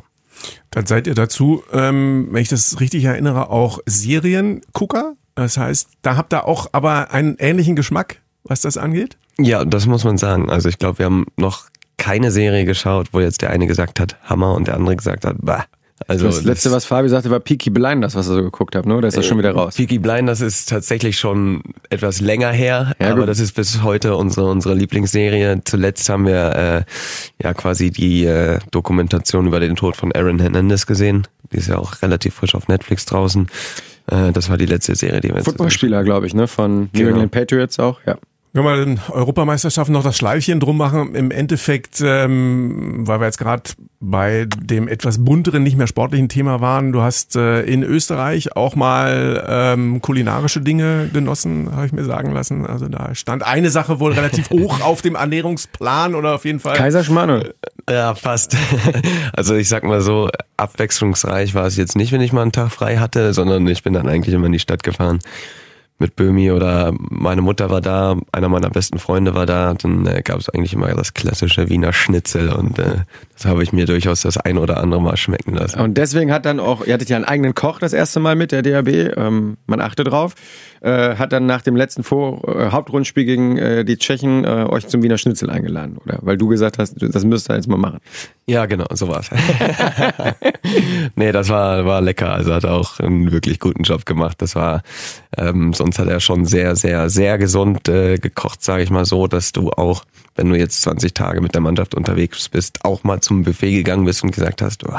[0.71, 5.15] Dann seid ihr dazu, ähm, wenn ich das richtig erinnere, auch Seriengucker.
[5.37, 9.17] Das heißt, da habt ihr auch aber einen ähnlichen Geschmack, was das angeht?
[9.39, 10.49] Ja, das muss man sagen.
[10.49, 14.17] Also ich glaube, wir haben noch keine Serie geschaut, wo jetzt der eine gesagt hat,
[14.23, 15.65] Hammer und der andere gesagt hat, bah.
[16.07, 19.01] Also das letzte, was Fabi sagte, war Peaky Blinders, was er so geguckt hat, ne?
[19.01, 19.75] Da ist er schon wieder raus.
[19.75, 23.29] Peaky Blinders ist tatsächlich schon etwas länger her, ja, aber gut.
[23.29, 25.61] das ist bis heute unsere unsere Lieblingsserie.
[25.65, 30.85] Zuletzt haben wir äh, ja quasi die äh, Dokumentation über den Tod von Aaron Hernandez
[30.85, 31.27] gesehen.
[31.51, 33.47] Die ist ja auch relativ frisch auf Netflix draußen.
[34.11, 36.47] Äh, das war die letzte Serie, die wir jetzt Footballspieler, glaube ich, ne?
[36.47, 37.03] Von genau.
[37.03, 38.17] New England Patriots auch, ja.
[38.57, 43.37] Wenn wir den Europameisterschaften noch das Schleifchen drum machen, im Endeffekt, ähm, weil wir jetzt
[43.37, 43.61] gerade
[43.99, 48.75] bei dem etwas bunteren, nicht mehr sportlichen Thema waren, du hast äh, in Österreich auch
[48.75, 52.65] mal ähm, kulinarische Dinge genossen, habe ich mir sagen lassen.
[52.65, 56.77] Also da stand eine Sache wohl relativ hoch auf dem Ernährungsplan oder auf jeden Fall.
[56.77, 57.49] Kaiserschmarrn.
[57.87, 58.57] Ja, fast.
[59.33, 62.71] Also ich sag mal so, abwechslungsreich war es jetzt nicht, wenn ich mal einen Tag
[62.71, 65.19] frei hatte, sondern ich bin dann eigentlich immer in die Stadt gefahren
[65.99, 70.21] mit Böhmi oder meine Mutter war da, einer meiner besten Freunde war da, dann äh,
[70.21, 72.97] gab es eigentlich immer das klassische Wiener Schnitzel und äh,
[73.33, 75.79] das habe ich mir durchaus das ein oder andere Mal schmecken lassen.
[75.79, 78.51] Und deswegen hat dann auch, ihr hattet ja einen eigenen Koch das erste Mal mit
[78.51, 80.35] der DAB, ähm, man achte drauf,
[80.81, 84.87] äh, hat dann nach dem letzten Vor äh, Hauptrundspiel gegen äh, die Tschechen äh, euch
[84.87, 86.19] zum Wiener Schnitzel eingeladen, oder?
[86.21, 87.99] Weil du gesagt hast, das müsst ihr jetzt mal machen.
[88.49, 89.29] Ja, genau, so war's.
[91.15, 92.31] nee, das war, war lecker.
[92.31, 94.41] Also hat auch einen wirklich guten Job gemacht.
[94.41, 94.83] Das war,
[95.37, 99.27] ähm, sonst hat er schon sehr, sehr, sehr gesund äh, gekocht, sage ich mal so,
[99.27, 100.05] dass du auch,
[100.37, 104.05] wenn du jetzt 20 Tage mit der Mannschaft unterwegs bist, auch mal zum Buffet gegangen
[104.05, 104.93] bist und gesagt hast, oh,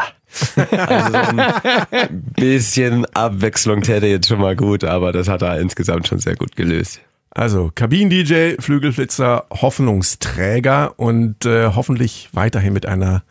[0.56, 6.06] also so ein bisschen Abwechslung täte jetzt schon mal gut, aber das hat er insgesamt
[6.06, 7.00] schon sehr gut gelöst.
[7.38, 13.22] Also Kabinen-DJ, Flügelflitzer, Hoffnungsträger und äh, hoffentlich weiterhin mit einer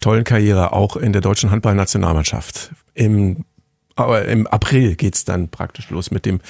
[0.00, 2.72] tollen Karriere auch in der deutschen Handballnationalmannschaft.
[2.92, 3.46] Im
[3.96, 6.40] aber im April geht's dann praktisch los mit dem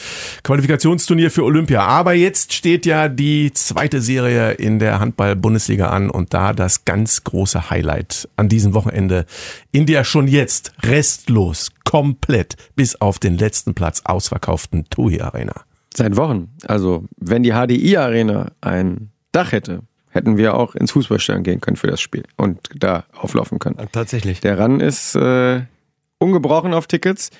[0.42, 1.82] Qualifikationsturnier für Olympia.
[1.82, 7.22] Aber jetzt steht ja die zweite Serie in der Handball-Bundesliga an und da das ganz
[7.22, 9.26] große Highlight an diesem Wochenende
[9.70, 15.64] in der schon jetzt restlos, komplett bis auf den letzten Platz ausverkauften TUI Arena.
[15.96, 16.48] Seit Wochen.
[16.66, 21.76] Also, wenn die HDI Arena ein Dach hätte, hätten wir auch ins Fußballstadion gehen können
[21.76, 23.76] für das Spiel und da auflaufen können.
[23.92, 24.40] Tatsächlich.
[24.40, 25.62] Der Run ist äh,
[26.18, 27.30] ungebrochen auf Tickets.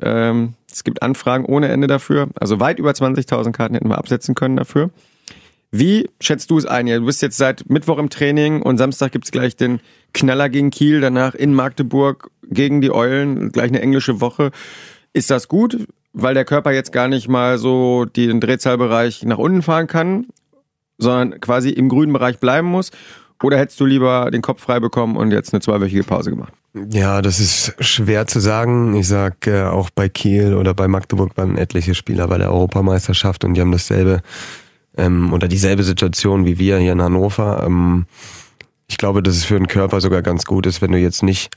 [0.00, 2.28] Ähm, es gibt Anfragen ohne Ende dafür.
[2.38, 4.90] Also weit über 20.000 Karten hätten wir absetzen können dafür.
[5.70, 6.86] Wie schätzt du es ein?
[6.86, 9.80] Du bist jetzt seit Mittwoch im Training und Samstag gibt's gleich den
[10.14, 14.50] Knaller gegen Kiel, danach in Magdeburg gegen die Eulen, gleich eine englische Woche.
[15.12, 15.86] Ist das gut?
[16.20, 20.26] Weil der Körper jetzt gar nicht mal so den Drehzahlbereich nach unten fahren kann,
[20.98, 22.90] sondern quasi im grünen Bereich bleiben muss?
[23.42, 26.52] Oder hättest du lieber den Kopf frei bekommen und jetzt eine zweiwöchige Pause gemacht?
[26.90, 28.94] Ja, das ist schwer zu sagen.
[28.94, 33.44] Ich sag äh, auch bei Kiel oder bei Magdeburg waren etliche Spieler bei der Europameisterschaft
[33.44, 34.22] und die haben dasselbe
[34.96, 37.62] ähm, oder dieselbe Situation wie wir hier in Hannover.
[37.64, 38.06] Ähm,
[38.88, 41.50] ich glaube, dass es für den Körper sogar ganz gut ist, wenn du jetzt nicht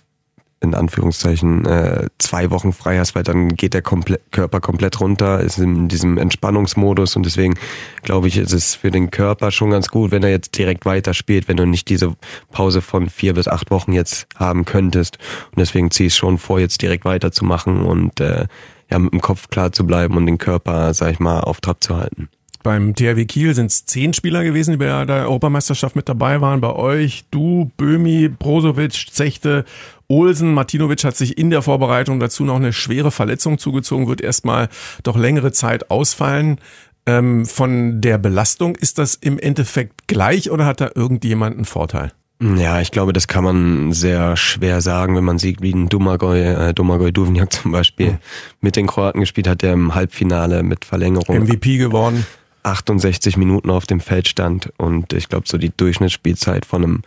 [0.62, 5.40] in Anführungszeichen äh, zwei Wochen frei hast, weil dann geht der Komple Körper komplett runter,
[5.40, 7.56] ist in diesem Entspannungsmodus und deswegen
[8.04, 11.48] glaube ich, ist es für den Körper schon ganz gut, wenn er jetzt direkt weiterspielt,
[11.48, 12.16] wenn du nicht diese
[12.52, 15.18] Pause von vier bis acht Wochen jetzt haben könntest.
[15.50, 18.46] Und deswegen ziehe ich es schon vor, jetzt direkt weiterzumachen und äh,
[18.92, 21.84] ja, mit dem Kopf klar zu bleiben und den Körper, sag ich mal, auf Trab
[21.84, 22.30] zu halten.
[22.64, 26.62] Beim THW Kiel sind es zehn Spieler gewesen, die bei der Europameisterschaft mit dabei waren.
[26.62, 29.66] Bei euch du, Böhmi, Brozovic, Zechte,
[30.12, 30.54] Olsen.
[30.54, 34.68] Martinovic hat sich in der Vorbereitung dazu noch eine schwere Verletzung zugezogen, wird erstmal
[35.04, 36.60] doch längere Zeit ausfallen.
[37.06, 42.12] Ähm, von der Belastung ist das im Endeffekt gleich oder hat da irgendjemand einen Vorteil?
[42.42, 46.40] Ja, ich glaube, das kann man sehr schwer sagen, wenn man sieht, wie ein Domagoj,
[46.40, 48.18] äh, Domagoj Duvniak zum Beispiel mhm.
[48.60, 52.26] mit den Kroaten gespielt hat, der im Halbfinale mit Verlängerung MVP geworden.
[52.64, 57.02] 68 Minuten auf dem Feld stand und ich glaube so die Durchschnittsspielzeit von einem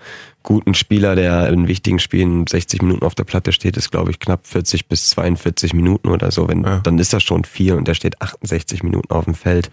[0.44, 4.20] guten Spieler, der in wichtigen Spielen 60 Minuten auf der Platte steht, ist glaube ich
[4.20, 6.46] knapp 40 bis 42 Minuten oder so.
[6.46, 6.78] Wenn, ja.
[6.80, 9.72] Dann ist das schon viel und der steht 68 Minuten auf dem Feld.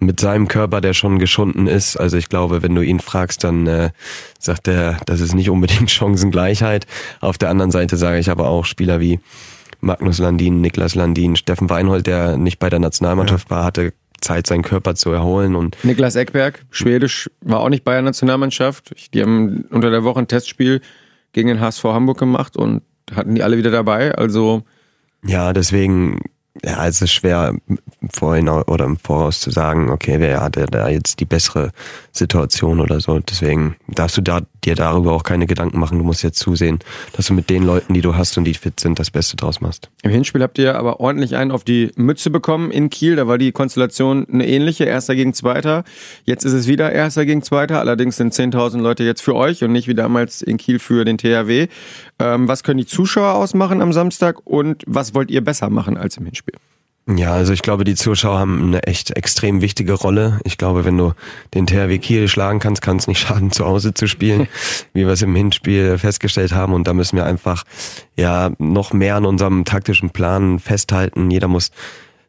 [0.00, 3.66] mit seinem Körper, der schon geschunden ist, also ich glaube, wenn du ihn fragst, dann
[3.66, 3.90] äh,
[4.38, 6.86] sagt er, das ist nicht unbedingt Chancengleichheit.
[7.20, 9.20] Auf der anderen Seite sage ich aber auch Spieler wie
[9.80, 13.56] Magnus Landin, Niklas Landin, Steffen Weinhold, der nicht bei der Nationalmannschaft ja.
[13.56, 15.54] war, hatte Zeit, seinen Körper zu erholen.
[15.54, 18.94] Und Niklas Eckberg, Schwedisch, war auch nicht bei der Nationalmannschaft.
[19.14, 20.80] Die haben unter der Woche ein Testspiel
[21.32, 22.82] gegen den HSV Hamburg gemacht und
[23.14, 24.14] hatten die alle wieder dabei.
[24.14, 24.62] Also
[25.24, 26.20] ja, deswegen
[26.64, 27.54] ja, es ist schwer
[28.12, 31.70] vorhin oder im Voraus zu sagen, okay, wer hatte da jetzt die bessere
[32.12, 33.18] Situation oder so.
[33.18, 35.98] Deswegen darfst du da, dir darüber auch keine Gedanken machen.
[35.98, 36.78] Du musst jetzt zusehen,
[37.12, 39.60] dass du mit den Leuten, die du hast und die fit sind, das Beste draus
[39.60, 39.90] machst.
[40.02, 43.16] Im Hinspiel habt ihr aber ordentlich einen auf die Mütze bekommen in Kiel.
[43.16, 45.84] Da war die Konstellation eine ähnliche, Erster gegen Zweiter.
[46.24, 47.80] Jetzt ist es wieder Erster gegen Zweiter.
[47.80, 51.18] Allerdings sind 10.000 Leute jetzt für euch und nicht wie damals in Kiel für den
[51.18, 51.68] THW.
[52.18, 56.16] Ähm, was können die Zuschauer ausmachen am Samstag und was wollt ihr besser machen als
[56.16, 56.54] im Hinspiel?
[57.16, 60.40] Ja, also ich glaube, die Zuschauer haben eine echt extrem wichtige Rolle.
[60.44, 61.14] Ich glaube, wenn du
[61.54, 64.46] den THW Kiel schlagen kannst, kann es nicht schaden, zu Hause zu spielen,
[64.92, 66.74] wie wir es im Hinspiel festgestellt haben.
[66.74, 67.64] Und da müssen wir einfach
[68.16, 71.30] ja noch mehr an unserem taktischen Plan festhalten.
[71.30, 71.70] Jeder muss,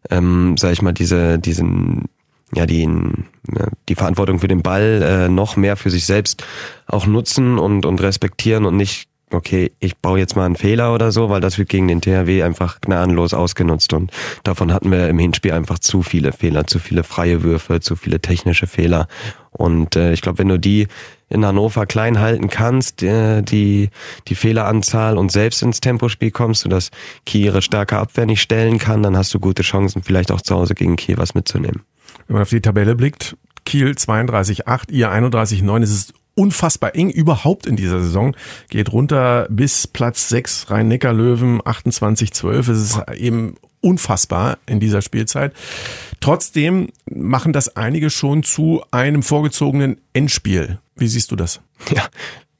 [0.09, 2.05] ähm, sag ich mal, diese, diesen
[2.55, 2.89] ja die
[3.87, 6.43] die Verantwortung für den Ball äh, noch mehr für sich selbst
[6.87, 11.11] auch nutzen und und respektieren und nicht okay, ich baue jetzt mal einen Fehler oder
[11.11, 14.11] so, weil das wird gegen den THW einfach gnadenlos ausgenutzt und
[14.43, 18.19] davon hatten wir im Hinspiel einfach zu viele Fehler, zu viele freie Würfe, zu viele
[18.19, 19.07] technische Fehler
[19.51, 20.87] und äh, ich glaube, wenn du die
[21.29, 23.89] in Hannover klein halten kannst, äh, die,
[24.27, 26.91] die Fehleranzahl und selbst ins Tempospiel kommst, sodass
[27.25, 30.55] Kiel ihre starke Abwehr nicht stellen kann, dann hast du gute Chancen, vielleicht auch zu
[30.55, 31.83] Hause gegen Kiel was mitzunehmen.
[32.27, 37.65] Wenn man auf die Tabelle blickt, Kiel 32,8, ihr 31,9, es ist unfassbar eng überhaupt
[37.65, 38.33] in dieser Saison.
[38.69, 42.59] Geht runter bis Platz 6, Rhein-Neckar-Löwen 28-12.
[42.59, 45.53] Es ist eben unfassbar in dieser Spielzeit.
[46.21, 50.79] Trotzdem machen das einige schon zu einem vorgezogenen Endspiel.
[50.95, 51.59] Wie siehst du das?
[51.93, 52.07] Ja,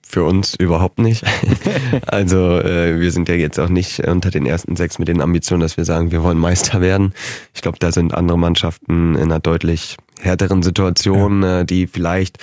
[0.02, 1.24] für uns überhaupt nicht.
[2.08, 5.62] also äh, wir sind ja jetzt auch nicht unter den ersten sechs mit den Ambitionen,
[5.62, 7.14] dass wir sagen, wir wollen Meister werden.
[7.54, 11.62] Ich glaube, da sind andere Mannschaften in einer deutlich härteren Situation, ja.
[11.62, 12.40] äh, die vielleicht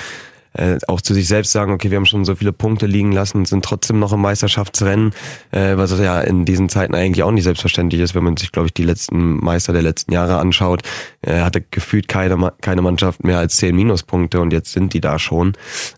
[0.57, 3.45] äh, auch zu sich selbst sagen, okay, wir haben schon so viele Punkte liegen lassen,
[3.45, 5.12] sind trotzdem noch im Meisterschaftsrennen,
[5.51, 8.66] äh, was ja in diesen Zeiten eigentlich auch nicht selbstverständlich ist, wenn man sich, glaube
[8.66, 10.83] ich, die letzten Meister der letzten Jahre anschaut,
[11.23, 15.19] äh, hatte gefühlt keine, keine Mannschaft mehr als zehn Minuspunkte und jetzt sind die da
[15.19, 15.53] schon.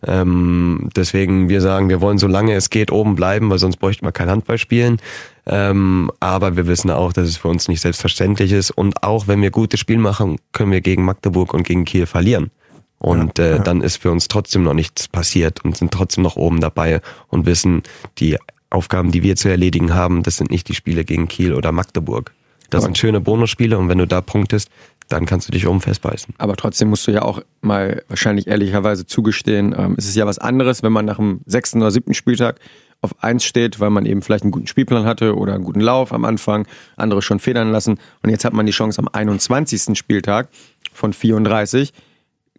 [0.06, 4.04] Ähm, deswegen, wir sagen, wir wollen so lange es geht oben bleiben, weil sonst bräuchten
[4.04, 4.98] wir kein Handball spielen.
[5.46, 8.70] Ähm, aber wir wissen auch, dass es für uns nicht selbstverständlich ist.
[8.70, 12.50] Und auch wenn wir gute Spiel machen, können wir gegen Magdeburg und gegen Kiel verlieren.
[12.98, 13.58] Und äh, ja.
[13.58, 17.46] dann ist für uns trotzdem noch nichts passiert und sind trotzdem noch oben dabei und
[17.46, 17.82] wissen,
[18.18, 18.36] die
[18.70, 22.32] Aufgaben, die wir zu erledigen haben, das sind nicht die Spiele gegen Kiel oder Magdeburg.
[22.70, 24.68] Das sind schöne Bonusspiele und wenn du da punktest,
[25.08, 26.34] dann kannst du dich oben festbeißen.
[26.36, 30.38] Aber trotzdem musst du ja auch mal wahrscheinlich ehrlicherweise zugestehen, ähm, es ist ja was
[30.38, 32.60] anderes, wenn man nach dem sechsten oder siebten Spieltag
[33.00, 36.12] auf eins steht, weil man eben vielleicht einen guten Spielplan hatte oder einen guten Lauf
[36.12, 39.96] am Anfang, andere schon federn lassen und jetzt hat man die Chance am 21.
[39.96, 40.48] Spieltag
[40.92, 41.92] von 34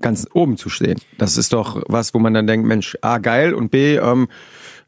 [0.02, 1.00] ganz oben zu stehen.
[1.18, 4.28] Das ist doch was, wo man dann denkt, Mensch, A, geil und B, ähm,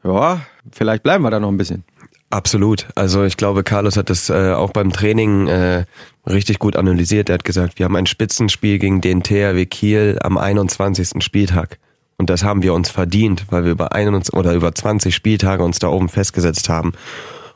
[0.04, 1.84] ja, vielleicht bleiben wir da noch ein bisschen.
[2.30, 2.88] Absolut.
[2.94, 5.84] Also ich glaube, Carlos hat das äh, auch beim Training äh,
[6.26, 7.28] richtig gut analysiert.
[7.28, 11.22] Er hat gesagt, wir haben ein Spitzenspiel gegen den THW Kiel am 21.
[11.22, 11.78] Spieltag.
[12.16, 15.78] Und das haben wir uns verdient, weil wir über 21 oder über 20 Spieltage uns
[15.78, 16.92] da oben festgesetzt haben.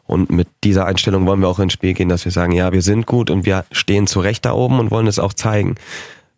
[0.07, 2.83] Und mit dieser Einstellung wollen wir auch ins Spiel gehen, dass wir sagen, ja, wir
[2.83, 5.77] sind gut und wir stehen zu Recht da oben und wollen es auch zeigen.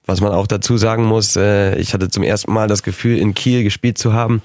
[0.09, 3.35] Was man auch dazu sagen muss, äh, ich hatte zum ersten Mal das Gefühl, in
[3.35, 4.41] Kiel gespielt zu haben,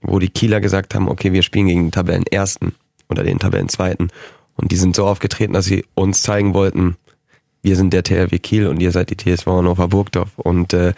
[0.00, 2.74] wo die Kieler gesagt haben, okay, wir spielen gegen den Tabellenersten
[3.10, 4.10] oder den Tabellenzweiten.
[4.56, 6.96] Und die sind so aufgetreten, dass sie uns zeigen wollten,
[7.60, 10.30] wir sind der THW Kiel und ihr seid die TSV Hannover Burgdorf.
[10.36, 10.94] Und äh,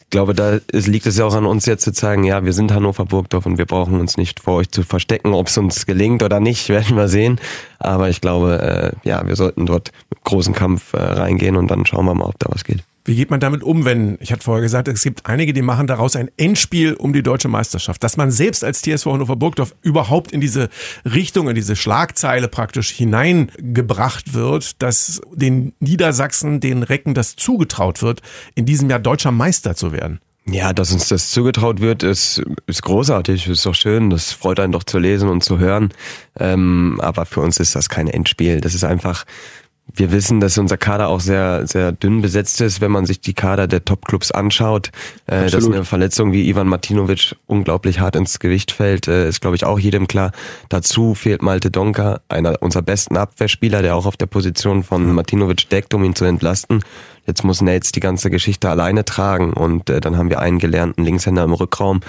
[0.00, 2.54] ich glaube, da ist, liegt es ja auch an uns jetzt zu zeigen, ja, wir
[2.54, 5.34] sind Hannover Burgdorf und wir brauchen uns nicht vor euch zu verstecken.
[5.34, 7.38] Ob es uns gelingt oder nicht, werden wir sehen.
[7.78, 11.84] Aber ich glaube, äh, ja, wir sollten dort mit großen Kampf äh, reingehen und dann
[11.84, 12.82] schauen wir mal, ob da was geht.
[13.04, 15.88] Wie geht man damit um, wenn, ich hatte vorher gesagt, es gibt einige, die machen
[15.88, 20.30] daraus ein Endspiel um die deutsche Meisterschaft, dass man selbst als TSV Hannover Burgdorf überhaupt
[20.30, 20.68] in diese
[21.04, 28.22] Richtung, in diese Schlagzeile praktisch hineingebracht wird, dass den Niedersachsen, den Recken das zugetraut wird,
[28.54, 30.20] in diesem Jahr deutscher Meister zu werden?
[30.44, 34.72] Ja, dass uns das zugetraut wird, ist, ist großartig, ist doch schön, das freut einen
[34.72, 35.92] doch zu lesen und zu hören.
[36.38, 38.60] Ähm, aber für uns ist das kein Endspiel.
[38.60, 39.24] Das ist einfach
[39.94, 43.34] wir wissen, dass unser Kader auch sehr, sehr dünn besetzt ist, wenn man sich die
[43.34, 44.90] Kader der Top-Clubs anschaut.
[45.26, 49.56] Äh, dass eine Verletzung wie Ivan Martinovic unglaublich hart ins Gewicht fällt, äh, ist, glaube
[49.56, 50.32] ich, auch jedem klar.
[50.68, 55.68] Dazu fehlt Malte Donker, einer unserer besten Abwehrspieler, der auch auf der Position von Martinovic
[55.68, 56.82] deckt, um ihn zu entlasten.
[57.32, 61.02] Jetzt muss Nates die ganze Geschichte alleine tragen und äh, dann haben wir einen gelernten
[61.02, 62.00] Linkshänder im Rückraum,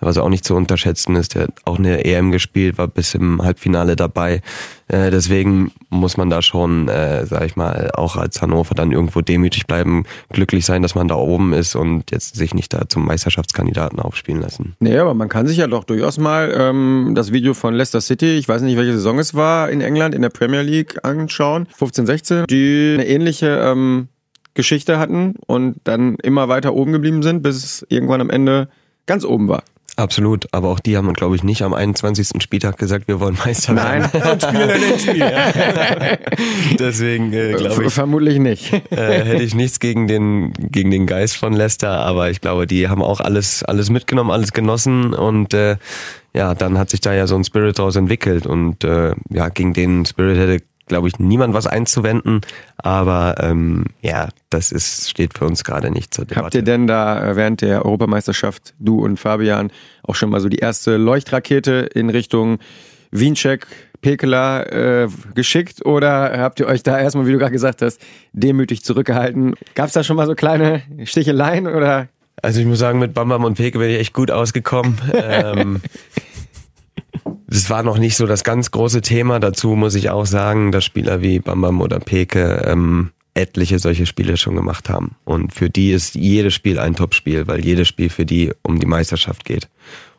[0.00, 3.94] was auch nicht zu unterschätzen ist, der auch eine EM gespielt, war bis im Halbfinale
[3.94, 4.42] dabei.
[4.88, 9.20] Äh, deswegen muss man da schon, äh, sag ich mal, auch als Hannover dann irgendwo
[9.20, 13.06] demütig bleiben, glücklich sein, dass man da oben ist und jetzt sich nicht da zum
[13.06, 14.74] Meisterschaftskandidaten aufspielen lassen.
[14.80, 18.36] Nee, aber man kann sich ja doch durchaus mal ähm, das Video von Leicester City,
[18.36, 22.06] ich weiß nicht, welche Saison es war, in England in der Premier League anschauen, 15,
[22.06, 24.08] 16, die eine ähnliche ähm,
[24.54, 28.68] Geschichte hatten und dann immer weiter oben geblieben sind, bis es irgendwann am Ende
[29.06, 29.62] ganz oben war.
[29.96, 32.42] Absolut, aber auch die haben, glaube ich, nicht am 21.
[32.42, 34.08] Spieltag gesagt, wir wollen Meister werden.
[34.10, 36.78] Nein, und spielen ein Spiel.
[36.78, 37.92] Deswegen äh, glaube ich.
[37.92, 38.72] Vermutlich nicht.
[38.90, 42.88] Äh, hätte ich nichts gegen den, gegen den Geist von Leicester, aber ich glaube, die
[42.88, 45.76] haben auch alles, alles mitgenommen, alles genossen und äh,
[46.34, 49.74] ja, dann hat sich da ja so ein Spirit daraus entwickelt und äh, ja, gegen
[49.74, 52.40] den Spirit hätte glaube ich, niemand was einzuwenden.
[52.76, 56.44] Aber ähm, ja, das ist, steht für uns gerade nicht zur Debatte.
[56.44, 59.70] Habt ihr denn da äh, während der Europameisterschaft, du und Fabian,
[60.02, 62.58] auch schon mal so die erste Leuchtrakete in Richtung
[63.10, 63.66] Wiencheck,
[64.00, 68.00] Pekela äh, geschickt oder habt ihr euch da erstmal, wie du gerade gesagt hast,
[68.32, 69.54] demütig zurückgehalten?
[69.74, 72.08] Gab es da schon mal so kleine Sticheleien oder?
[72.42, 74.98] Also ich muss sagen, mit Bambam und Peke bin ich echt gut ausgekommen.
[75.14, 75.80] ähm,
[77.46, 79.40] das war noch nicht so das ganz große Thema.
[79.40, 84.36] Dazu muss ich auch sagen, dass Spieler wie Bambam oder Peke ähm, etliche solche Spiele
[84.36, 85.16] schon gemacht haben.
[85.24, 88.86] Und für die ist jedes Spiel ein Topspiel, weil jedes Spiel für die um die
[88.86, 89.68] Meisterschaft geht.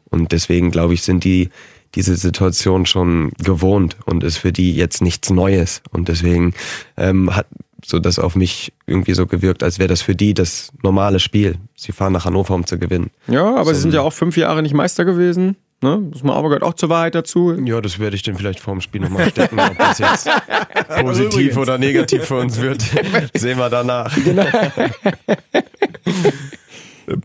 [0.10, 1.50] Und deswegen glaube ich, sind die
[1.96, 5.82] diese Situation schon gewohnt und ist für die jetzt nichts Neues.
[5.92, 6.54] Und deswegen
[6.98, 7.48] ähm, hat
[7.86, 11.56] so das auf mich irgendwie so gewirkt, als wäre das für die das normale Spiel.
[11.76, 13.12] Sie fahren nach Hannover, um zu gewinnen.
[13.28, 15.58] Ja, aber so, sie sind ja auch fünf Jahre nicht Meister gewesen.
[15.84, 16.02] Ne?
[16.12, 17.54] Das aber gehört auch zur Wahrheit dazu.
[17.66, 20.30] Ja, das werde ich dann vielleicht vorm Spiel nochmal stecken, ob das jetzt
[21.02, 22.82] positiv oder negativ für uns wird.
[23.34, 24.16] Sehen wir danach.
[24.24, 24.46] Genau.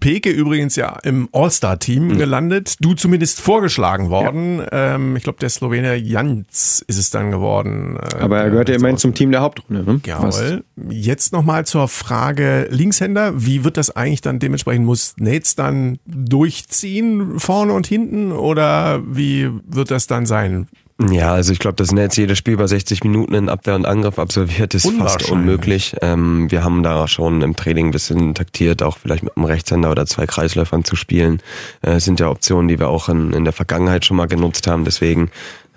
[0.01, 2.19] Peke übrigens ja im All-Star-Team mhm.
[2.19, 2.77] gelandet.
[2.81, 4.59] Du zumindest vorgeschlagen worden.
[4.59, 4.95] Ja.
[4.95, 7.97] Ähm, ich glaube, der Slowenier Jans ist es dann geworden.
[7.97, 9.85] Äh, Aber er gehört ja immerhin zum Team der Hauptrunde.
[9.85, 10.01] Ne?
[10.05, 10.65] Jawohl.
[10.91, 13.45] Jetzt nochmal zur Frage Linkshänder.
[13.45, 14.85] Wie wird das eigentlich dann dementsprechend?
[14.85, 20.69] Muss Nates dann durchziehen vorne und hinten oder wie wird das dann sein?
[21.01, 24.19] Ja, also ich glaube, dass Netz jedes Spiel bei 60 Minuten in Abwehr und Angriff
[24.19, 25.95] absolviert, ist fast unmöglich.
[26.03, 29.93] Ähm, wir haben da schon im Training ein bisschen taktiert, auch vielleicht mit einem Rechtshänder
[29.93, 31.41] oder zwei Kreisläufern zu spielen.
[31.83, 34.85] Äh, sind ja Optionen, die wir auch in, in der Vergangenheit schon mal genutzt haben.
[34.85, 35.31] Deswegen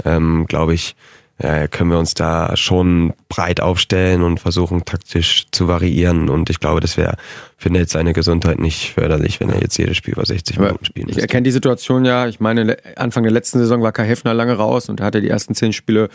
[0.05, 0.95] ähm, glaube ich,
[1.41, 6.29] äh, können wir uns da schon breit aufstellen und versuchen taktisch zu variieren.
[6.29, 7.15] Und ich glaube, das wäre
[7.57, 10.85] für Nels seine Gesundheit nicht förderlich, wenn er jetzt jedes Spiel über 60 Aber Minuten
[10.85, 12.27] spielen Ich erkenne die Situation ja.
[12.27, 15.29] Ich meine, Anfang der letzten Saison war Kai Heffner lange raus und er hatte die
[15.29, 16.09] ersten zehn Spiele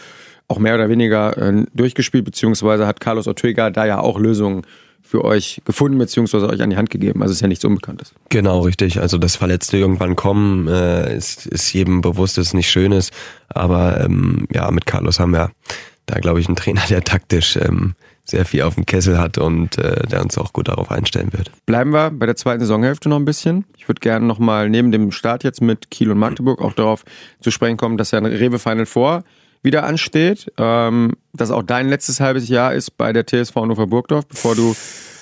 [0.48, 4.62] auch mehr oder weniger äh, durchgespielt, beziehungsweise hat Carlos Ortega da ja auch Lösungen
[5.06, 7.22] für euch gefunden beziehungsweise euch an die Hand gegeben.
[7.22, 8.12] Also ist ja nichts Unbekanntes.
[8.28, 9.00] Genau, richtig.
[9.00, 13.12] Also dass Verletzte irgendwann kommen, äh, ist, ist jedem bewusst, dass es nicht schön ist.
[13.48, 15.50] Aber ähm, ja, mit Carlos haben wir
[16.06, 19.78] da, glaube ich, einen Trainer, der taktisch ähm, sehr viel auf dem Kessel hat und
[19.78, 21.50] äh, der uns auch gut darauf einstellen wird.
[21.64, 23.64] Bleiben wir bei der zweiten Saisonhälfte noch ein bisschen.
[23.76, 27.04] Ich würde gerne nochmal neben dem Start jetzt mit Kiel und Magdeburg auch darauf
[27.40, 29.22] zu sprechen kommen, dass ja ein Rewe Final vor
[29.62, 34.26] wieder ansteht, ähm, dass auch dein letztes halbes Jahr ist bei der TSV Hannover Burgdorf,
[34.26, 34.74] bevor du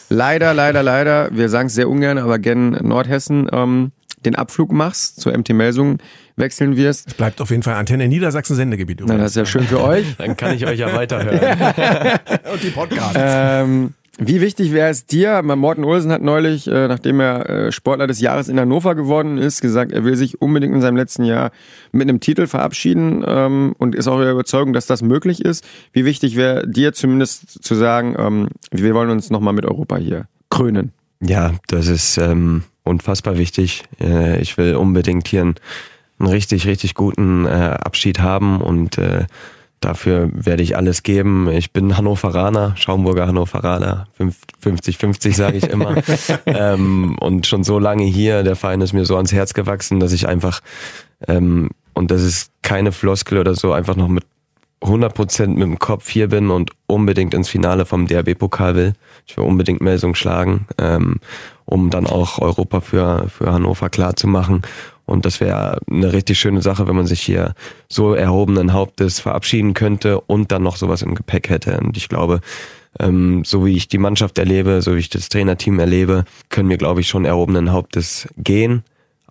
[0.09, 3.92] leider, leider, leider, wir sagen es sehr ungern, aber gen Nordhessen ähm,
[4.25, 5.99] den Abflug machst, zur MT Melsungen
[6.37, 7.09] wechseln wirst.
[7.09, 9.03] Es bleibt auf jeden Fall Antenne Niedersachsen Sendegebiet.
[9.05, 10.16] Na, das ist ja schön für euch.
[10.16, 11.38] Dann kann ich euch ja weiterhören.
[12.53, 13.16] Und die Podcasts.
[13.16, 15.42] Ähm, wie wichtig wäre es dir?
[15.42, 19.61] Morten Olsen hat neulich, äh, nachdem er äh, Sportler des Jahres in Hannover geworden ist,
[19.61, 21.50] gesagt, er will sich unbedingt in seinem letzten Jahr
[21.92, 25.65] mit einem Titel verabschieden ähm, und ist auch der Überzeugung, dass das möglich ist.
[25.92, 30.27] Wie wichtig wäre dir zumindest zu sagen, ähm, wir wollen uns nochmal mit Europa hier
[30.48, 30.92] krönen?
[31.21, 33.85] Ja, das ist ähm, unfassbar wichtig.
[34.00, 35.54] Äh, ich will unbedingt hier einen,
[36.19, 39.27] einen richtig, richtig guten äh, Abschied haben und äh,
[39.81, 41.48] dafür werde ich alles geben.
[41.50, 45.96] Ich bin Hannoveraner, Schaumburger Hannoveraner, 50-50 sage ich immer.
[46.46, 50.12] ähm, und schon so lange hier, der Verein ist mir so ans Herz gewachsen, dass
[50.12, 50.60] ich einfach,
[51.29, 54.25] ähm, und das ist keine Floskel oder so, einfach noch mit
[54.85, 58.92] 100 Prozent mit dem Kopf hier bin und unbedingt ins Finale vom DRB-Pokal will.
[59.27, 61.20] Ich will unbedingt Melsung schlagen, ähm,
[61.64, 64.62] um dann auch Europa für, für Hannover klar zu machen.
[65.07, 67.55] Und das wäre eine richtig schöne Sache, wenn man sich hier
[67.88, 71.79] so erhobenen Hauptes verabschieden könnte und dann noch sowas im Gepäck hätte.
[71.79, 72.40] Und ich glaube,
[72.98, 76.79] ähm, so wie ich die Mannschaft erlebe, so wie ich das Trainerteam erlebe, können wir,
[76.79, 78.85] glaube ich, schon erhobenen Hauptes gehen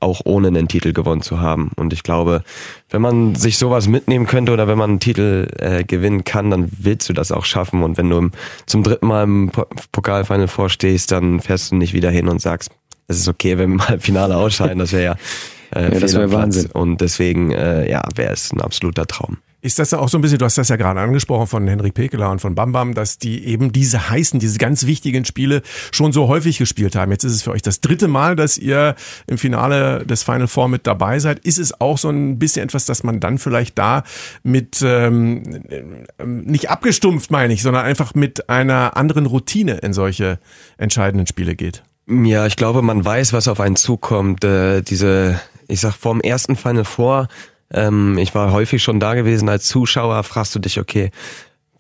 [0.03, 1.71] auch ohne einen Titel gewonnen zu haben.
[1.75, 2.43] Und ich glaube,
[2.89, 6.69] wenn man sich sowas mitnehmen könnte oder wenn man einen Titel äh, gewinnen kann, dann
[6.77, 7.81] willst du das auch schaffen.
[7.81, 8.29] Und wenn du
[8.65, 9.51] zum dritten Mal im
[9.91, 12.69] Pokalfinal vorstehst, dann fährst du nicht wieder hin und sagst,
[13.07, 14.79] es ist okay, wenn wir mal im Finale ausscheiden.
[14.79, 15.15] Das wäre ja,
[15.75, 16.71] äh, ja das wäre Wahnsinn.
[16.71, 19.37] Und deswegen, äh, ja, wäre es ein absoluter Traum.
[19.63, 22.29] Ist das auch so ein bisschen, du hast das ja gerade angesprochen von Henrik Pekeler
[22.31, 25.61] und von Bam Bam, dass die eben diese heißen, diese ganz wichtigen Spiele
[25.93, 27.11] schon so häufig gespielt haben.
[27.11, 28.95] Jetzt ist es für euch das dritte Mal, dass ihr
[29.25, 31.39] im Finale des Final Four mit dabei seid.
[31.39, 34.03] Ist es auch so ein bisschen etwas, dass man dann vielleicht da
[34.43, 35.43] mit, ähm,
[36.21, 40.39] nicht abgestumpft meine ich, sondern einfach mit einer anderen Routine in solche
[40.77, 41.83] entscheidenden Spiele geht?
[42.09, 44.43] Ja, ich glaube, man weiß, was auf einen zukommt.
[44.43, 47.27] Äh, diese, ich sag, vorm ersten Final Four
[47.73, 51.11] ähm, ich war häufig schon da gewesen als Zuschauer, fragst du dich, okay,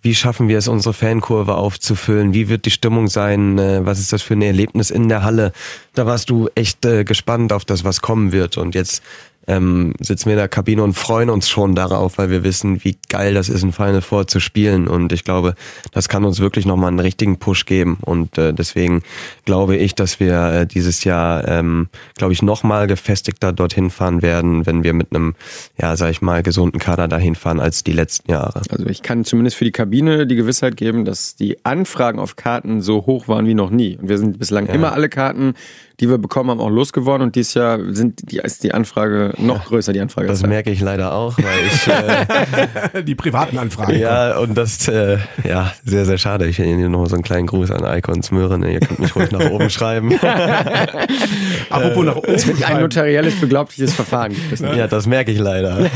[0.01, 2.33] wie schaffen wir es, unsere Fankurve aufzufüllen?
[2.33, 3.57] Wie wird die Stimmung sein?
[3.57, 5.53] Äh, was ist das für ein Erlebnis in der Halle?
[5.93, 8.57] Da warst du echt äh, gespannt auf das, was kommen wird.
[8.57, 9.01] Und jetzt
[9.47, 12.97] ähm, sitzen wir in der Kabine und freuen uns schon darauf, weil wir wissen, wie
[13.09, 14.87] geil das ist, ein Final Four zu spielen.
[14.87, 15.55] Und ich glaube,
[15.91, 17.97] das kann uns wirklich nochmal einen richtigen Push geben.
[18.01, 19.03] Und äh, deswegen
[19.45, 24.65] glaube ich, dass wir äh, dieses Jahr, ähm, glaube ich, nochmal gefestigter dorthin fahren werden,
[24.65, 25.35] wenn wir mit einem,
[25.79, 28.61] ja, sag ich mal, gesunden Kader dahin fahren als die letzten Jahre.
[28.69, 32.81] Also ich kann zumindest für die Kabine die Gewissheit geben, dass die Anfragen auf Karten
[32.81, 33.97] so hoch waren wie noch nie.
[33.97, 34.73] Und wir sind bislang ja.
[34.73, 35.53] immer alle Karten
[35.99, 39.65] die wir bekommen haben, auch losgeworden und dieses Jahr sind die, ist die Anfrage noch
[39.65, 40.27] größer, die Anfrage.
[40.27, 43.97] Das merke ich leider auch, weil ich äh, die privaten Anfragen.
[43.99, 46.47] Ja, und das äh, ja sehr, sehr schade.
[46.47, 48.63] Ich hier noch so einen kleinen Gruß an Icons Möhren.
[48.63, 50.13] Ihr könnt mich ruhig nach oben schreiben.
[51.69, 52.33] Apropos nach oben.
[52.33, 54.59] Es wird ein notarielles beglaubigtes Verfahren gibt?
[54.61, 55.89] Ja, das merke ich leider.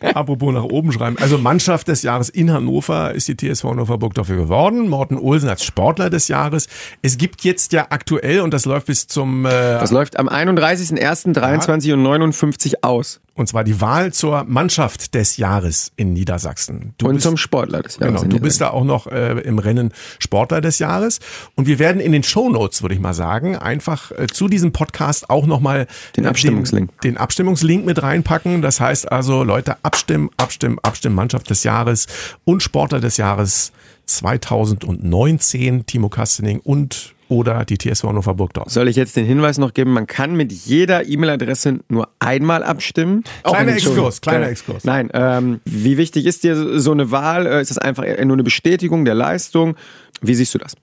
[0.14, 1.16] Apropos nach oben schreiben.
[1.20, 4.88] Also Mannschaft des Jahres in Hannover ist die TSV Hannover Burgdorf geworden.
[4.88, 6.68] Morten Olsen als Sportler des Jahres.
[7.02, 9.44] Es gibt jetzt ja aktuell, und das läuft bis zum zum.
[9.44, 11.94] Äh, das läuft am 31.01.23 ja.
[11.94, 13.20] und 59 aus.
[13.34, 16.94] Und zwar die Wahl zur Mannschaft des Jahres in Niedersachsen.
[16.98, 18.22] Du und bist, zum Sportler des Jahres.
[18.22, 21.20] Genau, du bist da auch noch äh, im Rennen Sportler des Jahres.
[21.54, 25.30] Und wir werden in den Shownotes, würde ich mal sagen, einfach äh, zu diesem Podcast
[25.30, 26.90] auch nochmal den Abstimmungslink.
[27.00, 28.62] Den, den Abstimmungslink mit reinpacken.
[28.62, 31.14] Das heißt also, Leute, abstimmen, abstimmen, abstimmen.
[31.14, 32.06] Mannschaft des Jahres
[32.44, 33.72] und Sportler des Jahres
[34.06, 35.86] 2019.
[35.86, 38.70] Timo Kastening und oder die TSV Hannover Burgdorf.
[38.70, 43.24] Soll ich jetzt den Hinweis noch geben, man kann mit jeder E-Mail-Adresse nur einmal abstimmen?
[43.44, 44.84] Kleiner Exkurs, kleiner Exkurs.
[44.84, 47.46] Nein, ähm, wie wichtig ist dir so eine Wahl?
[47.46, 49.76] Äh, ist das einfach nur eine Bestätigung der Leistung?
[50.20, 50.74] Wie siehst du das?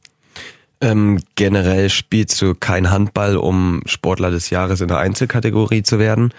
[0.80, 6.34] Ähm, generell spielst du kein Handball, um Sportler des Jahres in der Einzelkategorie zu werden.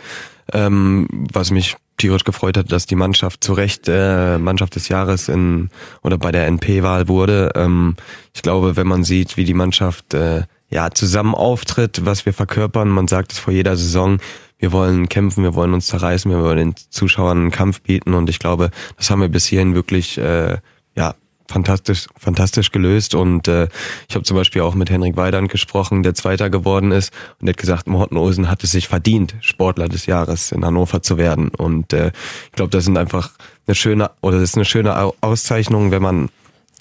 [0.52, 5.28] Ähm, was mich tierisch gefreut hat, dass die Mannschaft zu Recht äh, Mannschaft des Jahres
[5.28, 5.68] in
[6.02, 7.52] oder bei der NP-Wahl wurde.
[7.54, 7.96] Ähm,
[8.34, 12.88] ich glaube, wenn man sieht, wie die Mannschaft äh, ja zusammen auftritt, was wir verkörpern,
[12.88, 14.18] man sagt es vor jeder Saison,
[14.58, 18.28] wir wollen kämpfen, wir wollen uns zerreißen, wir wollen den Zuschauern einen Kampf bieten und
[18.30, 20.58] ich glaube, das haben wir bis hierhin wirklich äh,
[20.96, 21.14] ja
[21.48, 23.14] fantastisch, fantastisch gelöst.
[23.14, 23.68] Und äh,
[24.08, 27.54] ich habe zum Beispiel auch mit Henrik Weidand gesprochen, der Zweiter geworden ist und der
[27.54, 31.48] hat gesagt, Morten Olsen hat es sich verdient, Sportler des Jahres in Hannover zu werden.
[31.48, 32.12] Und äh,
[32.46, 33.30] ich glaube, das sind einfach
[33.66, 36.28] eine schöne oder das ist eine schöne Auszeichnung, wenn man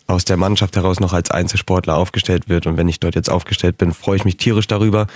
[0.07, 2.65] aus der Mannschaft heraus noch als Einzelsportler aufgestellt wird.
[2.65, 5.07] Und wenn ich dort jetzt aufgestellt bin, freue ich mich tierisch darüber,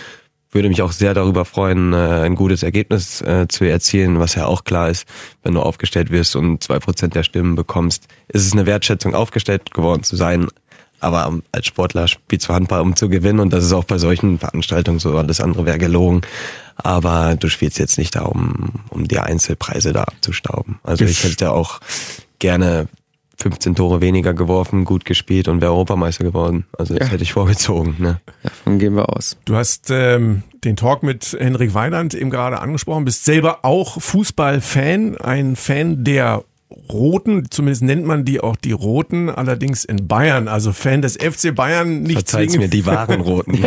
[0.51, 4.45] würde mich auch sehr darüber freuen, äh, ein gutes Ergebnis äh, zu erzielen, was ja
[4.45, 5.07] auch klar ist,
[5.43, 9.73] wenn du aufgestellt wirst und zwei Prozent der Stimmen bekommst, ist es eine Wertschätzung, aufgestellt
[9.73, 10.47] geworden zu sein.
[10.99, 14.37] Aber als Sportler spielst du Handball, um zu gewinnen und das ist auch bei solchen
[14.37, 16.21] Veranstaltungen so, alles andere wäre gelogen.
[16.75, 20.79] Aber du spielst jetzt nicht da, um, um die Einzelpreise da abzustauben.
[20.83, 21.79] Also ich hätte auch
[22.37, 22.87] gerne
[23.41, 26.65] 15 Tore weniger geworfen, gut gespielt und wäre Europameister geworden.
[26.77, 27.13] Also das ja.
[27.13, 27.95] hätte ich vorgezogen.
[27.99, 28.21] Ne?
[28.43, 29.37] Davon gehen wir aus.
[29.45, 35.17] Du hast ähm, den Talk mit Henrik Weiland eben gerade angesprochen, bist selber auch Fußballfan,
[35.17, 36.43] ein Fan der
[36.89, 41.53] Roten, zumindest nennt man die auch die Roten, allerdings in Bayern, also Fan des FC
[41.53, 43.51] Bayern, nicht Verzeiht's zwingend, mir, die wahren Roten.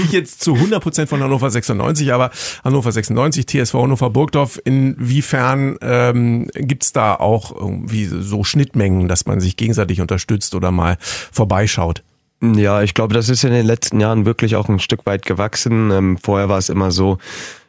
[0.00, 2.30] nicht jetzt zu 100 Prozent von Hannover 96, aber
[2.64, 9.40] Hannover 96, TSV Hannover Burgdorf, inwiefern ähm, gibt's da auch irgendwie so Schnittmengen, dass man
[9.40, 12.02] sich gegenseitig unterstützt oder mal vorbeischaut?
[12.42, 15.90] Ja, ich glaube, das ist in den letzten Jahren wirklich auch ein Stück weit gewachsen.
[15.90, 17.18] Ähm, vorher war es immer so,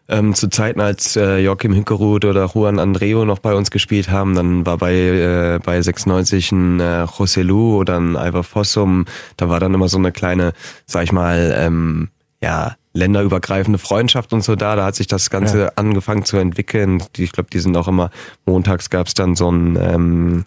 [0.10, 4.36] ähm, zu Zeiten, als äh, Joachim Hinkerud oder Juan Andreo noch bei uns gespielt haben,
[4.36, 9.06] dann war bei, äh, bei 96 ein äh, José Lu oder ein Alva Fossum,
[9.36, 10.54] da war dann immer so eine kleine,
[10.86, 12.10] sag ich mal, ähm,
[12.42, 14.76] ja, länderübergreifende Freundschaft und so da.
[14.76, 15.72] Da hat sich das Ganze ja.
[15.76, 17.04] angefangen zu entwickeln.
[17.16, 18.10] Ich glaube, die sind auch immer,
[18.46, 20.46] montags gab's dann so ein ähm,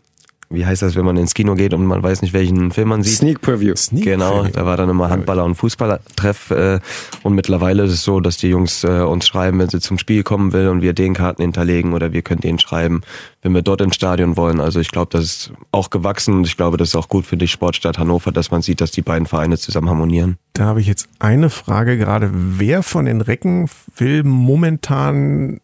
[0.52, 3.04] wie heißt das, wenn man ins Kino geht und man weiß nicht, welchen Film man
[3.04, 3.18] sieht?
[3.18, 3.76] Sneak Preview.
[3.76, 4.52] Sneak genau, Preview.
[4.52, 6.80] da war dann immer Handballer- und Fußballertreff äh,
[7.22, 10.24] und mittlerweile ist es so, dass die Jungs äh, uns schreiben, wenn sie zum Spiel
[10.24, 13.02] kommen will und wir den Karten hinterlegen oder wir können denen schreiben,
[13.42, 14.60] wenn wir dort ins Stadion wollen.
[14.60, 17.36] Also ich glaube, das ist auch gewachsen und ich glaube, das ist auch gut für
[17.36, 20.36] die Sportstadt Hannover, dass man sieht, dass die beiden Vereine zusammen harmonieren.
[20.54, 22.28] Da habe ich jetzt eine Frage gerade.
[22.32, 25.60] Wer von den Recken will momentan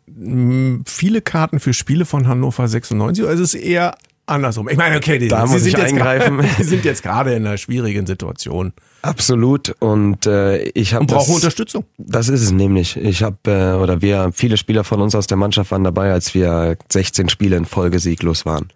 [0.87, 3.97] viele Karten für Spiele von Hannover 96 oder ist es eher
[4.27, 4.69] andersrum.
[4.69, 6.39] Ich meine, okay, die, da sie sind, eingreifen.
[6.41, 8.73] Grad, die sind jetzt gerade in einer schwierigen Situation.
[9.03, 11.85] Absolut und äh, ich habe und brauchen das, Unterstützung.
[11.99, 12.97] Das ist es nämlich.
[12.97, 16.35] Ich habe äh, oder wir viele Spieler von uns aus der Mannschaft waren dabei, als
[16.35, 18.69] wir 16 Spiele in Folge sieglos waren.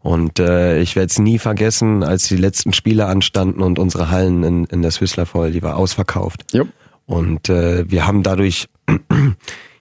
[0.00, 4.42] Und äh, ich werde es nie vergessen, als die letzten Spiele anstanden und unsere Hallen
[4.42, 6.52] in, in der Swissler voll, die war ausverkauft.
[6.52, 6.68] Yep.
[7.06, 8.68] Und äh, wir haben dadurch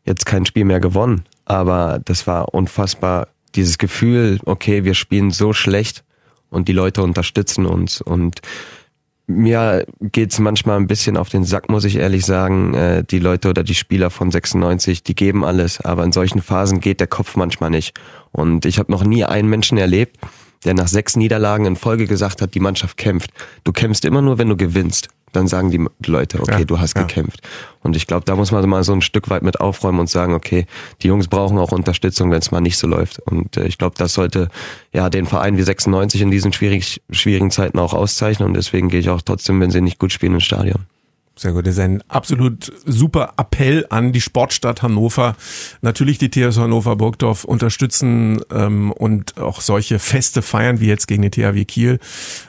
[0.05, 5.53] jetzt kein Spiel mehr gewonnen, aber das war unfassbar dieses Gefühl, okay, wir spielen so
[5.53, 6.03] schlecht
[6.49, 8.41] und die Leute unterstützen uns und
[9.25, 12.73] mir geht's manchmal ein bisschen auf den Sack, muss ich ehrlich sagen.
[12.73, 16.81] Äh, die Leute oder die Spieler von 96, die geben alles, aber in solchen Phasen
[16.81, 17.97] geht der Kopf manchmal nicht.
[18.31, 20.17] Und ich habe noch nie einen Menschen erlebt,
[20.65, 23.31] der nach sechs Niederlagen in Folge gesagt hat, die Mannschaft kämpft.
[23.63, 26.95] Du kämpfst immer nur, wenn du gewinnst dann sagen die Leute, okay, ja, du hast
[26.95, 27.03] ja.
[27.03, 27.41] gekämpft.
[27.81, 30.33] Und ich glaube, da muss man mal so ein Stück weit mit aufräumen und sagen,
[30.33, 30.65] okay,
[31.01, 33.19] die Jungs brauchen auch Unterstützung, wenn es mal nicht so läuft.
[33.19, 34.49] Und äh, ich glaube, das sollte
[34.93, 38.47] ja den Verein wie 96 in diesen schwierig, schwierigen Zeiten auch auszeichnen.
[38.47, 40.85] Und deswegen gehe ich auch trotzdem, wenn sie nicht gut spielen, ins Stadion.
[41.35, 41.65] Sehr gut.
[41.65, 45.35] Das ist ein absolut super Appell an die Sportstadt Hannover.
[45.81, 51.23] Natürlich die TSV Hannover Burgdorf unterstützen ähm, und auch solche Feste feiern wie jetzt gegen
[51.23, 51.99] die THW Kiel.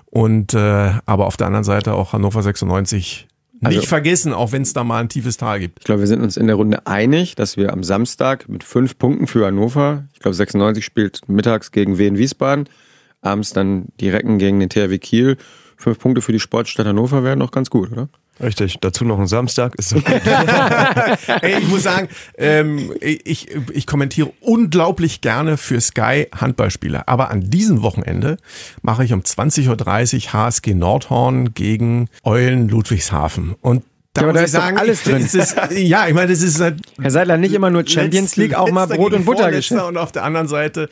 [0.06, 3.26] Und äh, aber auf der anderen Seite auch Hannover 96
[3.60, 5.78] nicht also, vergessen, auch wenn es da mal ein tiefes Tal gibt.
[5.78, 8.98] Ich glaube, wir sind uns in der Runde einig, dass wir am Samstag mit fünf
[8.98, 12.68] Punkten für Hannover, ich glaube 96 spielt mittags gegen Wien Wiesbaden,
[13.22, 15.36] abends dann die Recken gegen den THW Kiel.
[15.76, 18.08] Fünf Punkte für die Sportstadt Hannover wären noch ganz gut, oder?
[18.42, 19.74] Richtig, dazu noch ein Samstag.
[19.76, 19.96] Ist so
[21.40, 27.08] Ey, ich muss sagen, ähm, ich, ich kommentiere unglaublich gerne für Sky Handballspieler.
[27.08, 28.38] Aber an diesem Wochenende
[28.82, 29.68] mache ich um 20.30
[30.26, 33.54] Uhr HSG Nordhorn gegen Eulen Ludwigshafen.
[33.60, 35.22] Und da ja, aber da ist sagen, alles drin.
[35.22, 38.70] Ist, ja, ich meine, das ist halt Herr Seidler, nicht immer nur Champions League, auch
[38.70, 39.84] mal Brot und Butter geschenkt.
[39.84, 40.88] Und auf der anderen Seite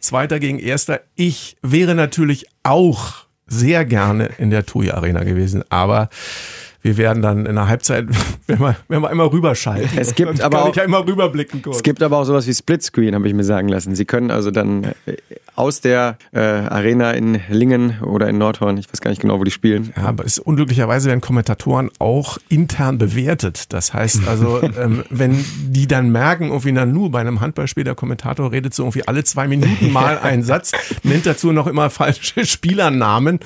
[0.00, 1.00] Zweiter gegen Erster.
[1.14, 6.08] Ich wäre natürlich auch sehr gerne in der TUI Arena gewesen, aber
[6.84, 8.06] wir werden dann in der Halbzeit,
[8.46, 9.98] wenn wir, wenn wir einmal rüberschalten.
[9.98, 11.76] Es gibt aber auch, ich ja immer rüberblicken kurz.
[11.76, 13.94] Es gibt aber auch sowas wie Splitscreen, habe ich mir sagen lassen.
[13.94, 15.16] Sie können also dann äh,
[15.56, 19.44] aus der äh, Arena in Lingen oder in Nordhorn, ich weiß gar nicht genau, wo
[19.44, 19.92] die spielen.
[19.96, 23.72] Ja, aber es, unglücklicherweise werden Kommentatoren auch intern bewertet.
[23.72, 27.94] Das heißt also, ähm, wenn die dann merken, irgendwie na nur bei einem Handballspiel, der
[27.94, 32.44] Kommentator redet so irgendwie alle zwei Minuten mal einen Satz, nennt dazu noch immer falsche
[32.44, 33.40] Spielernamen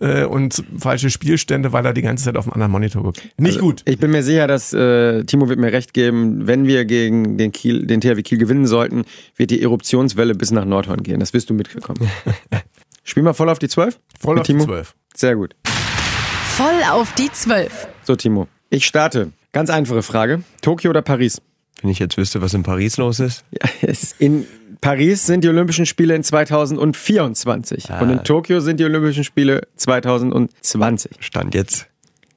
[0.00, 3.22] äh, und falsche Spielstände, weil er die ganze Zeit auf dem anderen Monitor guckt.
[3.36, 3.82] Nicht also, gut.
[3.84, 7.52] Ich bin mir sicher, dass äh, Timo wird mir recht geben, wenn wir gegen den
[7.52, 9.04] Kiel, den THW Kiel gewinnen sollten,
[9.36, 11.20] wird die Eruptionswelle bis nach Nordhorn gehen.
[11.20, 12.08] Das wirst du mitgekommen.
[13.04, 13.98] Spiel mal voll auf die 12?
[14.20, 14.60] Voll Mit auf Timo?
[14.60, 14.94] die 12.
[15.14, 15.56] Sehr gut.
[15.64, 17.88] Voll auf die 12.
[18.02, 18.48] So, Timo.
[18.70, 19.32] Ich starte.
[19.52, 20.42] Ganz einfache Frage.
[20.60, 21.40] Tokio oder Paris?
[21.80, 23.44] Wenn ich jetzt wüsste, was in Paris los ist.
[23.50, 24.46] Ja, in
[24.80, 28.00] Paris sind die Olympischen Spiele in 2024 ah.
[28.00, 31.16] und in Tokio sind die Olympischen Spiele 2020.
[31.20, 31.86] Stand jetzt.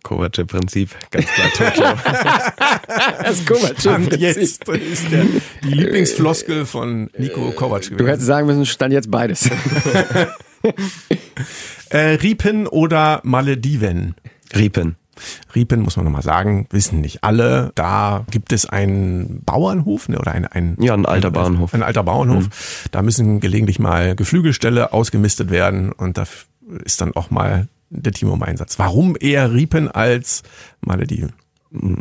[0.04, 1.84] Kovac-Prinzip, ganz klar Tokio.
[3.24, 4.20] das Kovac-Prinzip.
[4.20, 4.68] Jetzt ist
[5.12, 5.26] der,
[5.64, 7.98] die Lieblingsfloskel von Nico Kovac gewesen.
[7.98, 9.50] Du hättest sagen müssen, stand jetzt beides.
[11.90, 14.16] äh, Riepen oder Malediven?
[14.56, 14.96] Riepen.
[15.54, 17.72] Riepen, muss man nochmal sagen, wissen nicht alle.
[17.76, 21.74] Da gibt es einen Bauernhof ne, oder ein, ein, ja, ein alter ein, Bauernhof.
[21.74, 22.46] Ein alter Bauernhof.
[22.46, 22.50] Mhm.
[22.92, 26.26] Da müssen gelegentlich mal Geflügelställe ausgemistet werden und da
[26.84, 28.80] ist dann auch mal der Timo im Einsatz.
[28.80, 30.44] Warum eher Riepen als
[30.82, 31.34] Malediven?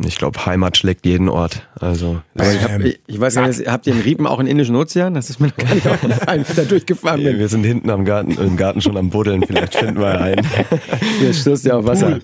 [0.05, 1.69] Ich glaube, Heimat schlägt jeden Ort.
[1.79, 5.15] Also ich, hab, ich, ich weiß nicht, habt ihr in Riepen auch einen indischen Ozean?
[5.15, 7.39] Das ist mir noch gar nicht aufgefallen, ich da durchgefahren bin.
[7.39, 9.45] wir sind hinten am Garten, im Garten schon am Buddeln.
[9.47, 10.45] Vielleicht finden wir einen.
[11.21, 12.19] Hier stößt ja auf Wasser.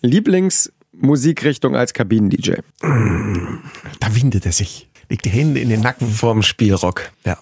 [0.00, 2.52] Lieblingsmusikrichtung als Kabinen-DJ.
[2.80, 4.88] Da windet er sich.
[5.10, 6.06] Legt die Hände in den Nacken.
[6.06, 7.10] Vorm Spielrock.
[7.26, 7.36] Ja.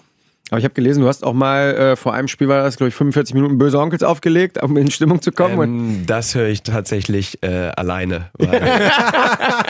[0.49, 2.89] Aber ich habe gelesen, du hast auch mal äh, vor einem Spiel war das, glaube
[2.89, 5.59] ich, 45 Minuten Böse Onkels aufgelegt, um in Stimmung zu kommen.
[5.99, 8.29] Ähm, das höre ich tatsächlich äh, alleine.
[8.37, 8.61] Weil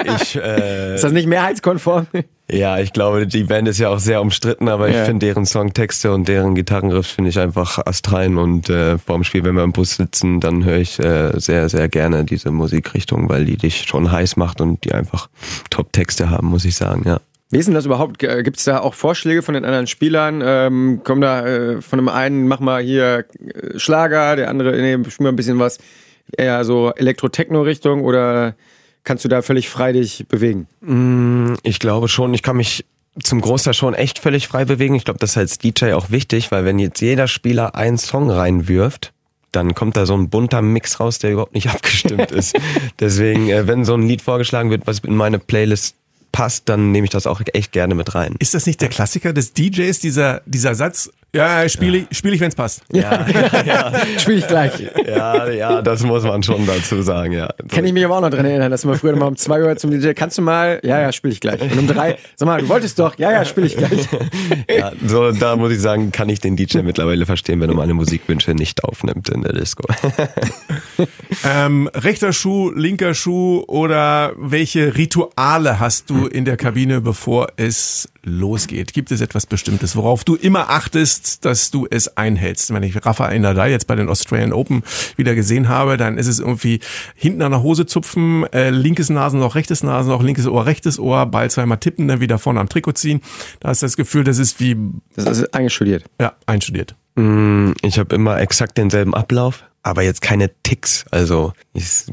[0.21, 2.07] ich, äh, ist das nicht mehrheitskonform?
[2.51, 5.01] Ja, ich glaube, die Band ist ja auch sehr umstritten, aber Ja.
[5.01, 9.23] ich finde deren Songtexte und deren Gitarrenriffs finde ich einfach astrein und äh, vor dem
[9.23, 13.29] Spiel, wenn wir im Bus sitzen, dann höre ich äh, sehr, sehr gerne diese Musikrichtung,
[13.29, 15.29] weil die dich schon heiß macht und die einfach
[15.69, 17.19] Top-Texte haben, muss ich sagen, ja.
[17.51, 18.19] Wie ist denn das überhaupt?
[18.19, 20.41] Gibt es da auch Vorschläge von den anderen Spielern?
[20.45, 25.09] Ähm, kommen da äh, von dem einen, mach mal hier äh, Schlager, der andere, nee,
[25.09, 25.79] spiel mal ein bisschen was
[26.37, 28.55] eher so Elektro-Techno-Richtung oder
[29.03, 30.67] kannst du da völlig frei dich bewegen?
[31.63, 32.85] Ich glaube schon, ich kann mich
[33.23, 34.93] zum Großteil schon echt völlig frei bewegen.
[34.93, 38.29] Ich glaube, das ist als DJ auch wichtig, weil wenn jetzt jeder Spieler einen Song
[38.29, 39.11] reinwirft,
[39.51, 42.55] dann kommt da so ein bunter Mix raus, der überhaupt nicht abgestimmt ist.
[42.99, 45.95] Deswegen, äh, wenn so ein Lied vorgeschlagen wird, was in meine Playlist
[46.31, 48.35] passt, dann nehme ich das auch echt gerne mit rein.
[48.39, 51.11] Ist das nicht der Klassiker des DJs, dieser, dieser Satz?
[51.33, 52.81] Ja, spiele ich, spiel ich, wenn es passt.
[52.91, 53.25] Ja,
[53.65, 54.73] ja, Spiel ich gleich.
[55.07, 57.49] ja, ja, das muss man schon dazu sagen, ja.
[57.67, 59.75] Kann ich mich aber auch noch dran erinnern, dass wir früher mal um zwei Uhr
[59.77, 61.61] zum DJ, kannst du mal, ja, ja, spiel ich gleich.
[61.61, 64.07] Und um drei, sag mal, du wolltest doch, ja, ja, spiel ich gleich.
[64.69, 67.93] Ja, so, da muss ich sagen, kann ich den DJ mittlerweile verstehen, wenn er meine
[67.93, 69.83] Musikwünsche nicht aufnimmt in der Disco.
[71.45, 78.09] Ähm, rechter Schuh, linker Schuh oder welche Rituale hast du in der Kabine, bevor es
[78.23, 78.93] losgeht?
[78.93, 82.73] Gibt es etwas Bestimmtes, worauf du immer achtest, dass du es einhältst?
[82.73, 84.83] Wenn ich Rafael Nadal jetzt bei den Australian Open
[85.15, 86.79] wieder gesehen habe, dann ist es irgendwie
[87.15, 91.49] hinten an der Hose zupfen, äh, linkes Nasenloch, rechtes Nasenloch, linkes Ohr, rechtes Ohr, Ball
[91.49, 93.21] zweimal tippen, dann wieder vorne am Trikot ziehen.
[93.59, 94.75] Da du das Gefühl, das ist wie
[95.15, 96.05] Das ist eingestudiert.
[96.19, 96.95] ja, einstudiert.
[97.15, 101.05] Mm, Ich habe immer exakt denselben Ablauf, aber jetzt keine Ticks.
[101.11, 102.05] Also ich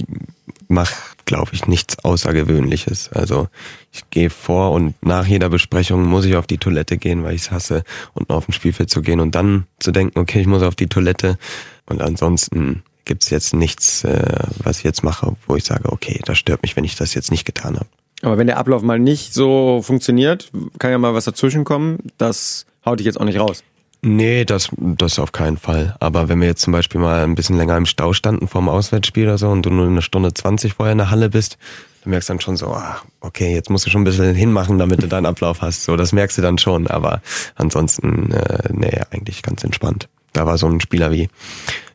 [0.68, 0.94] mache,
[1.24, 3.10] glaube ich, nichts Außergewöhnliches.
[3.12, 3.48] Also
[3.92, 7.42] ich gehe vor und nach jeder Besprechung muss ich auf die Toilette gehen, weil ich
[7.42, 10.62] es hasse, unten auf dem Spielfeld zu gehen und dann zu denken, okay, ich muss
[10.62, 11.38] auf die Toilette.
[11.86, 16.38] Und ansonsten gibt's jetzt nichts, äh, was ich jetzt mache, wo ich sage, okay, das
[16.38, 17.88] stört mich, wenn ich das jetzt nicht getan habe.
[18.22, 21.98] Aber wenn der Ablauf mal nicht so funktioniert, kann ja mal was dazwischen kommen.
[22.18, 23.62] Das haut dich jetzt auch nicht raus.
[24.02, 25.96] Nee, das, das auf keinen Fall.
[26.00, 29.24] Aber wenn wir jetzt zum Beispiel mal ein bisschen länger im Stau standen vorm Auswärtsspiel
[29.24, 31.58] oder so und du nur eine Stunde 20 vorher in der Halle bist,
[32.04, 35.02] du merkst dann schon so, ah, okay, jetzt musst du schon ein bisschen hinmachen, damit
[35.02, 35.84] du deinen Ablauf hast.
[35.84, 36.86] So, das merkst du dann schon.
[36.86, 37.20] Aber
[37.56, 40.08] ansonsten, äh, nee, eigentlich ganz entspannt.
[40.32, 41.28] Da war so ein Spieler wie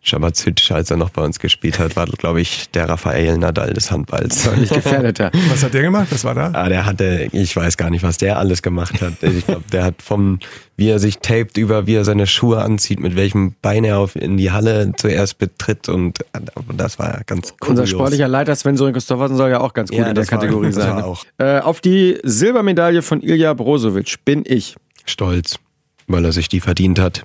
[0.04, 3.92] Schabazic, als er noch bei uns gespielt hat, war, glaube ich, der Rafael Nadal des
[3.92, 4.52] Handballs.
[4.58, 5.30] Nicht gefährdeter.
[5.50, 6.08] Was hat der gemacht?
[6.10, 6.50] Was war da?
[6.54, 9.22] Ah, der hatte, ich weiß gar nicht, was der alles gemacht hat.
[9.22, 10.40] Ich glaube, der hat vom,
[10.76, 14.16] wie er sich tapet, über wie er seine Schuhe anzieht, mit welchem Bein er auf,
[14.16, 16.18] in die Halle zuerst betritt und
[16.76, 17.70] das war ganz cool.
[17.70, 20.40] Unser sportlicher Leiter Sven Soren Christophersen soll ja auch ganz gut Ja, in der war-
[20.40, 20.96] Kategorie das sein.
[20.96, 21.24] war auch.
[21.38, 24.76] Äh, auf die Silbermedaille von Ilja Brozovic bin ich.
[25.06, 25.60] Stolz,
[26.08, 27.24] weil er sich die verdient hat.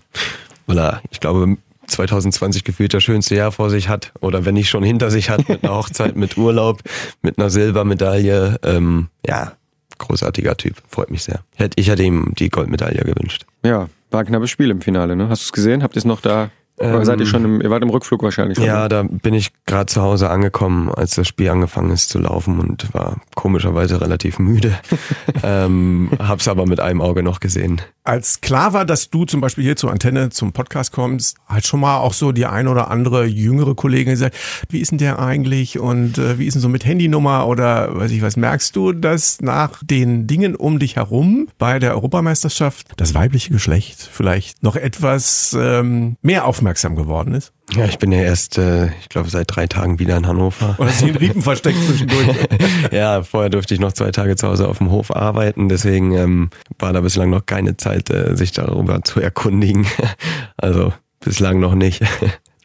[0.66, 1.56] Weil er, ich glaube,
[1.90, 5.48] 2020 gefühlt das schönste Jahr vor sich hat oder wenn nicht schon hinter sich hat
[5.48, 6.82] mit einer Hochzeit, mit Urlaub,
[7.22, 8.58] mit einer Silbermedaille.
[8.62, 9.52] Ähm, ja,
[9.98, 11.40] großartiger Typ, freut mich sehr.
[11.54, 13.46] Hätte- Ich hätte ihm die Goldmedaille gewünscht.
[13.64, 15.28] Ja, war ein knappes Spiel im Finale, ne?
[15.28, 15.82] Hast du es gesehen?
[15.82, 16.50] Habt ihr es noch da?
[16.78, 18.58] Oder seid ihr schon im, ihr wart im Rückflug wahrscheinlich?
[18.58, 18.88] schon, Ja, ne?
[18.88, 22.92] da bin ich gerade zu Hause angekommen, als das Spiel angefangen ist zu laufen und
[22.92, 24.74] war komischerweise relativ müde.
[25.42, 27.80] ähm, hab's aber mit einem Auge noch gesehen.
[28.04, 31.80] Als klar war, dass du zum Beispiel hier zur Antenne zum Podcast kommst, hat schon
[31.80, 34.36] mal auch so die ein oder andere jüngere Kollegin gesagt,
[34.68, 38.10] wie ist denn der eigentlich und äh, wie ist denn so mit Handynummer oder weiß
[38.10, 43.14] ich was, merkst du, dass nach den Dingen um dich herum bei der Europameisterschaft das
[43.14, 47.52] weibliche Geschlecht vielleicht noch etwas ähm, mehr aufmerksam geworden ist?
[47.74, 50.76] Ja, ich bin ja erst, äh, ich glaube, seit drei Tagen wieder in Hannover.
[50.78, 52.28] Oder sich in Riepen versteckt zwischendurch?
[52.92, 56.50] ja, vorher durfte ich noch zwei Tage zu Hause auf dem Hof arbeiten, deswegen ähm,
[56.78, 59.86] war da bislang noch keine Zeit, äh, sich darüber zu erkundigen.
[60.56, 62.02] also bislang noch nicht.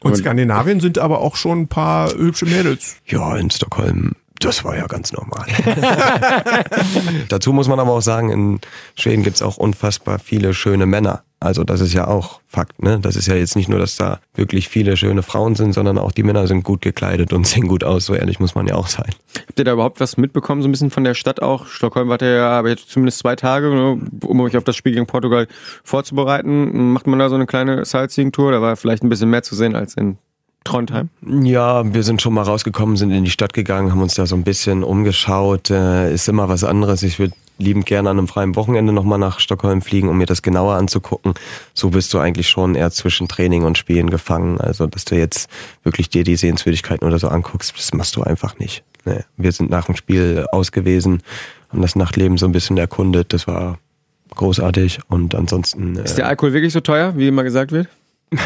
[0.02, 2.96] Und Skandinavien sind aber auch schon ein paar hübsche Mädels.
[3.06, 4.12] Ja, in Stockholm,
[4.44, 5.46] das war ja ganz normal.
[7.28, 8.60] Dazu muss man aber auch sagen, in
[8.96, 11.22] Schweden gibt's auch unfassbar viele schöne Männer.
[11.42, 13.00] Also das ist ja auch Fakt, ne?
[13.00, 16.12] Das ist ja jetzt nicht nur, dass da wirklich viele schöne Frauen sind, sondern auch
[16.12, 18.06] die Männer sind gut gekleidet und sehen gut aus.
[18.06, 19.10] So ehrlich muss man ja auch sein.
[19.48, 21.66] Habt ihr da überhaupt was mitbekommen, so ein bisschen von der Stadt auch?
[21.66, 25.06] Stockholm ihr ja aber jetzt zumindest zwei Tage, ne, um euch auf das Spiel gegen
[25.06, 25.48] Portugal
[25.82, 26.92] vorzubereiten.
[26.92, 28.52] Macht man da so eine kleine Sightseeing-Tour?
[28.52, 30.18] Da war vielleicht ein bisschen mehr zu sehen als in
[30.64, 31.08] Trondheim?
[31.26, 34.36] Ja, wir sind schon mal rausgekommen, sind in die Stadt gegangen, haben uns da so
[34.36, 35.70] ein bisschen umgeschaut.
[35.70, 37.02] Äh, ist immer was anderes.
[37.02, 40.42] Ich würde liebend gerne an einem freien Wochenende nochmal nach Stockholm fliegen, um mir das
[40.42, 41.34] genauer anzugucken.
[41.74, 44.60] So bist du eigentlich schon eher zwischen Training und Spielen gefangen.
[44.60, 45.48] Also, dass du jetzt
[45.82, 48.82] wirklich dir die Sehenswürdigkeiten oder so anguckst, das machst du einfach nicht.
[49.04, 49.20] Nee.
[49.36, 51.22] Wir sind nach dem Spiel ausgewesen,
[51.70, 53.32] haben das Nachtleben so ein bisschen erkundet.
[53.32, 53.78] Das war
[54.34, 55.96] großartig und ansonsten.
[55.96, 57.88] Ist der Alkohol wirklich so teuer, wie immer gesagt wird?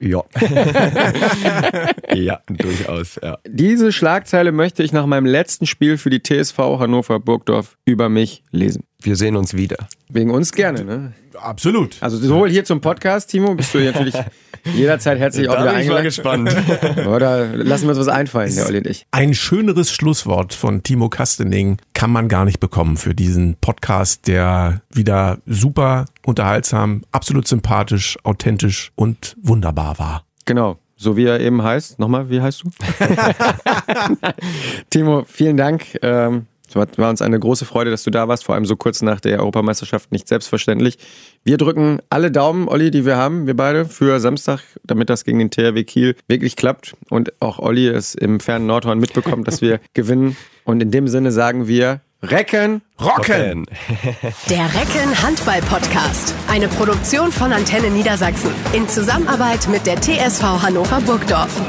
[0.00, 0.22] Ja.
[2.14, 3.38] ja, durchaus, ja.
[3.46, 8.44] Diese Schlagzeile möchte ich nach meinem letzten Spiel für die TSV Hannover Burgdorf über mich
[8.52, 8.84] lesen.
[9.02, 9.88] Wir sehen uns wieder.
[10.08, 11.12] Wegen uns gerne, ne?
[11.34, 11.96] Absolut.
[12.00, 14.14] Also sowohl hier zum Podcast, Timo, bist du natürlich
[14.64, 16.54] jederzeit herzlich auch Da wieder bin ich mal gespannt.
[17.06, 19.06] Oder lassen wir uns was einfallen, der Olli und ich.
[19.10, 24.82] Ein schöneres Schlusswort von Timo Kastening kann man gar nicht bekommen für diesen Podcast, der
[24.90, 30.24] wieder super unterhaltsam, absolut sympathisch, authentisch und wunderbar war.
[30.44, 30.78] Genau.
[30.96, 32.00] So wie er eben heißt.
[32.00, 32.70] Nochmal, wie heißt du?
[34.90, 35.96] Timo, vielen Dank.
[36.02, 38.76] Ähm, es war, war uns eine große Freude, dass du da warst, vor allem so
[38.76, 40.98] kurz nach der Europameisterschaft, nicht selbstverständlich.
[41.44, 45.38] Wir drücken alle Daumen, Olli, die wir haben, wir beide, für Samstag, damit das gegen
[45.38, 49.80] den THW Kiel wirklich klappt und auch Olli es im fernen Nordhorn mitbekommt, dass wir
[49.94, 50.36] gewinnen.
[50.64, 52.82] Und in dem Sinne sagen wir, Recken!
[53.00, 53.64] Rocken!
[54.50, 56.34] Der Recken Handball Podcast.
[56.50, 58.50] Eine Produktion von Antenne Niedersachsen.
[58.72, 61.60] In Zusammenarbeit mit der TSV Hannover Burgdorf.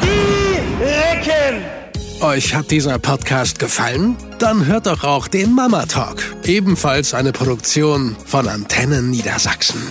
[2.21, 4.17] Euch hat dieser Podcast gefallen?
[4.39, 9.81] Dann hört doch auch den Mama Talk, ebenfalls eine Produktion von Antennen Niedersachsen.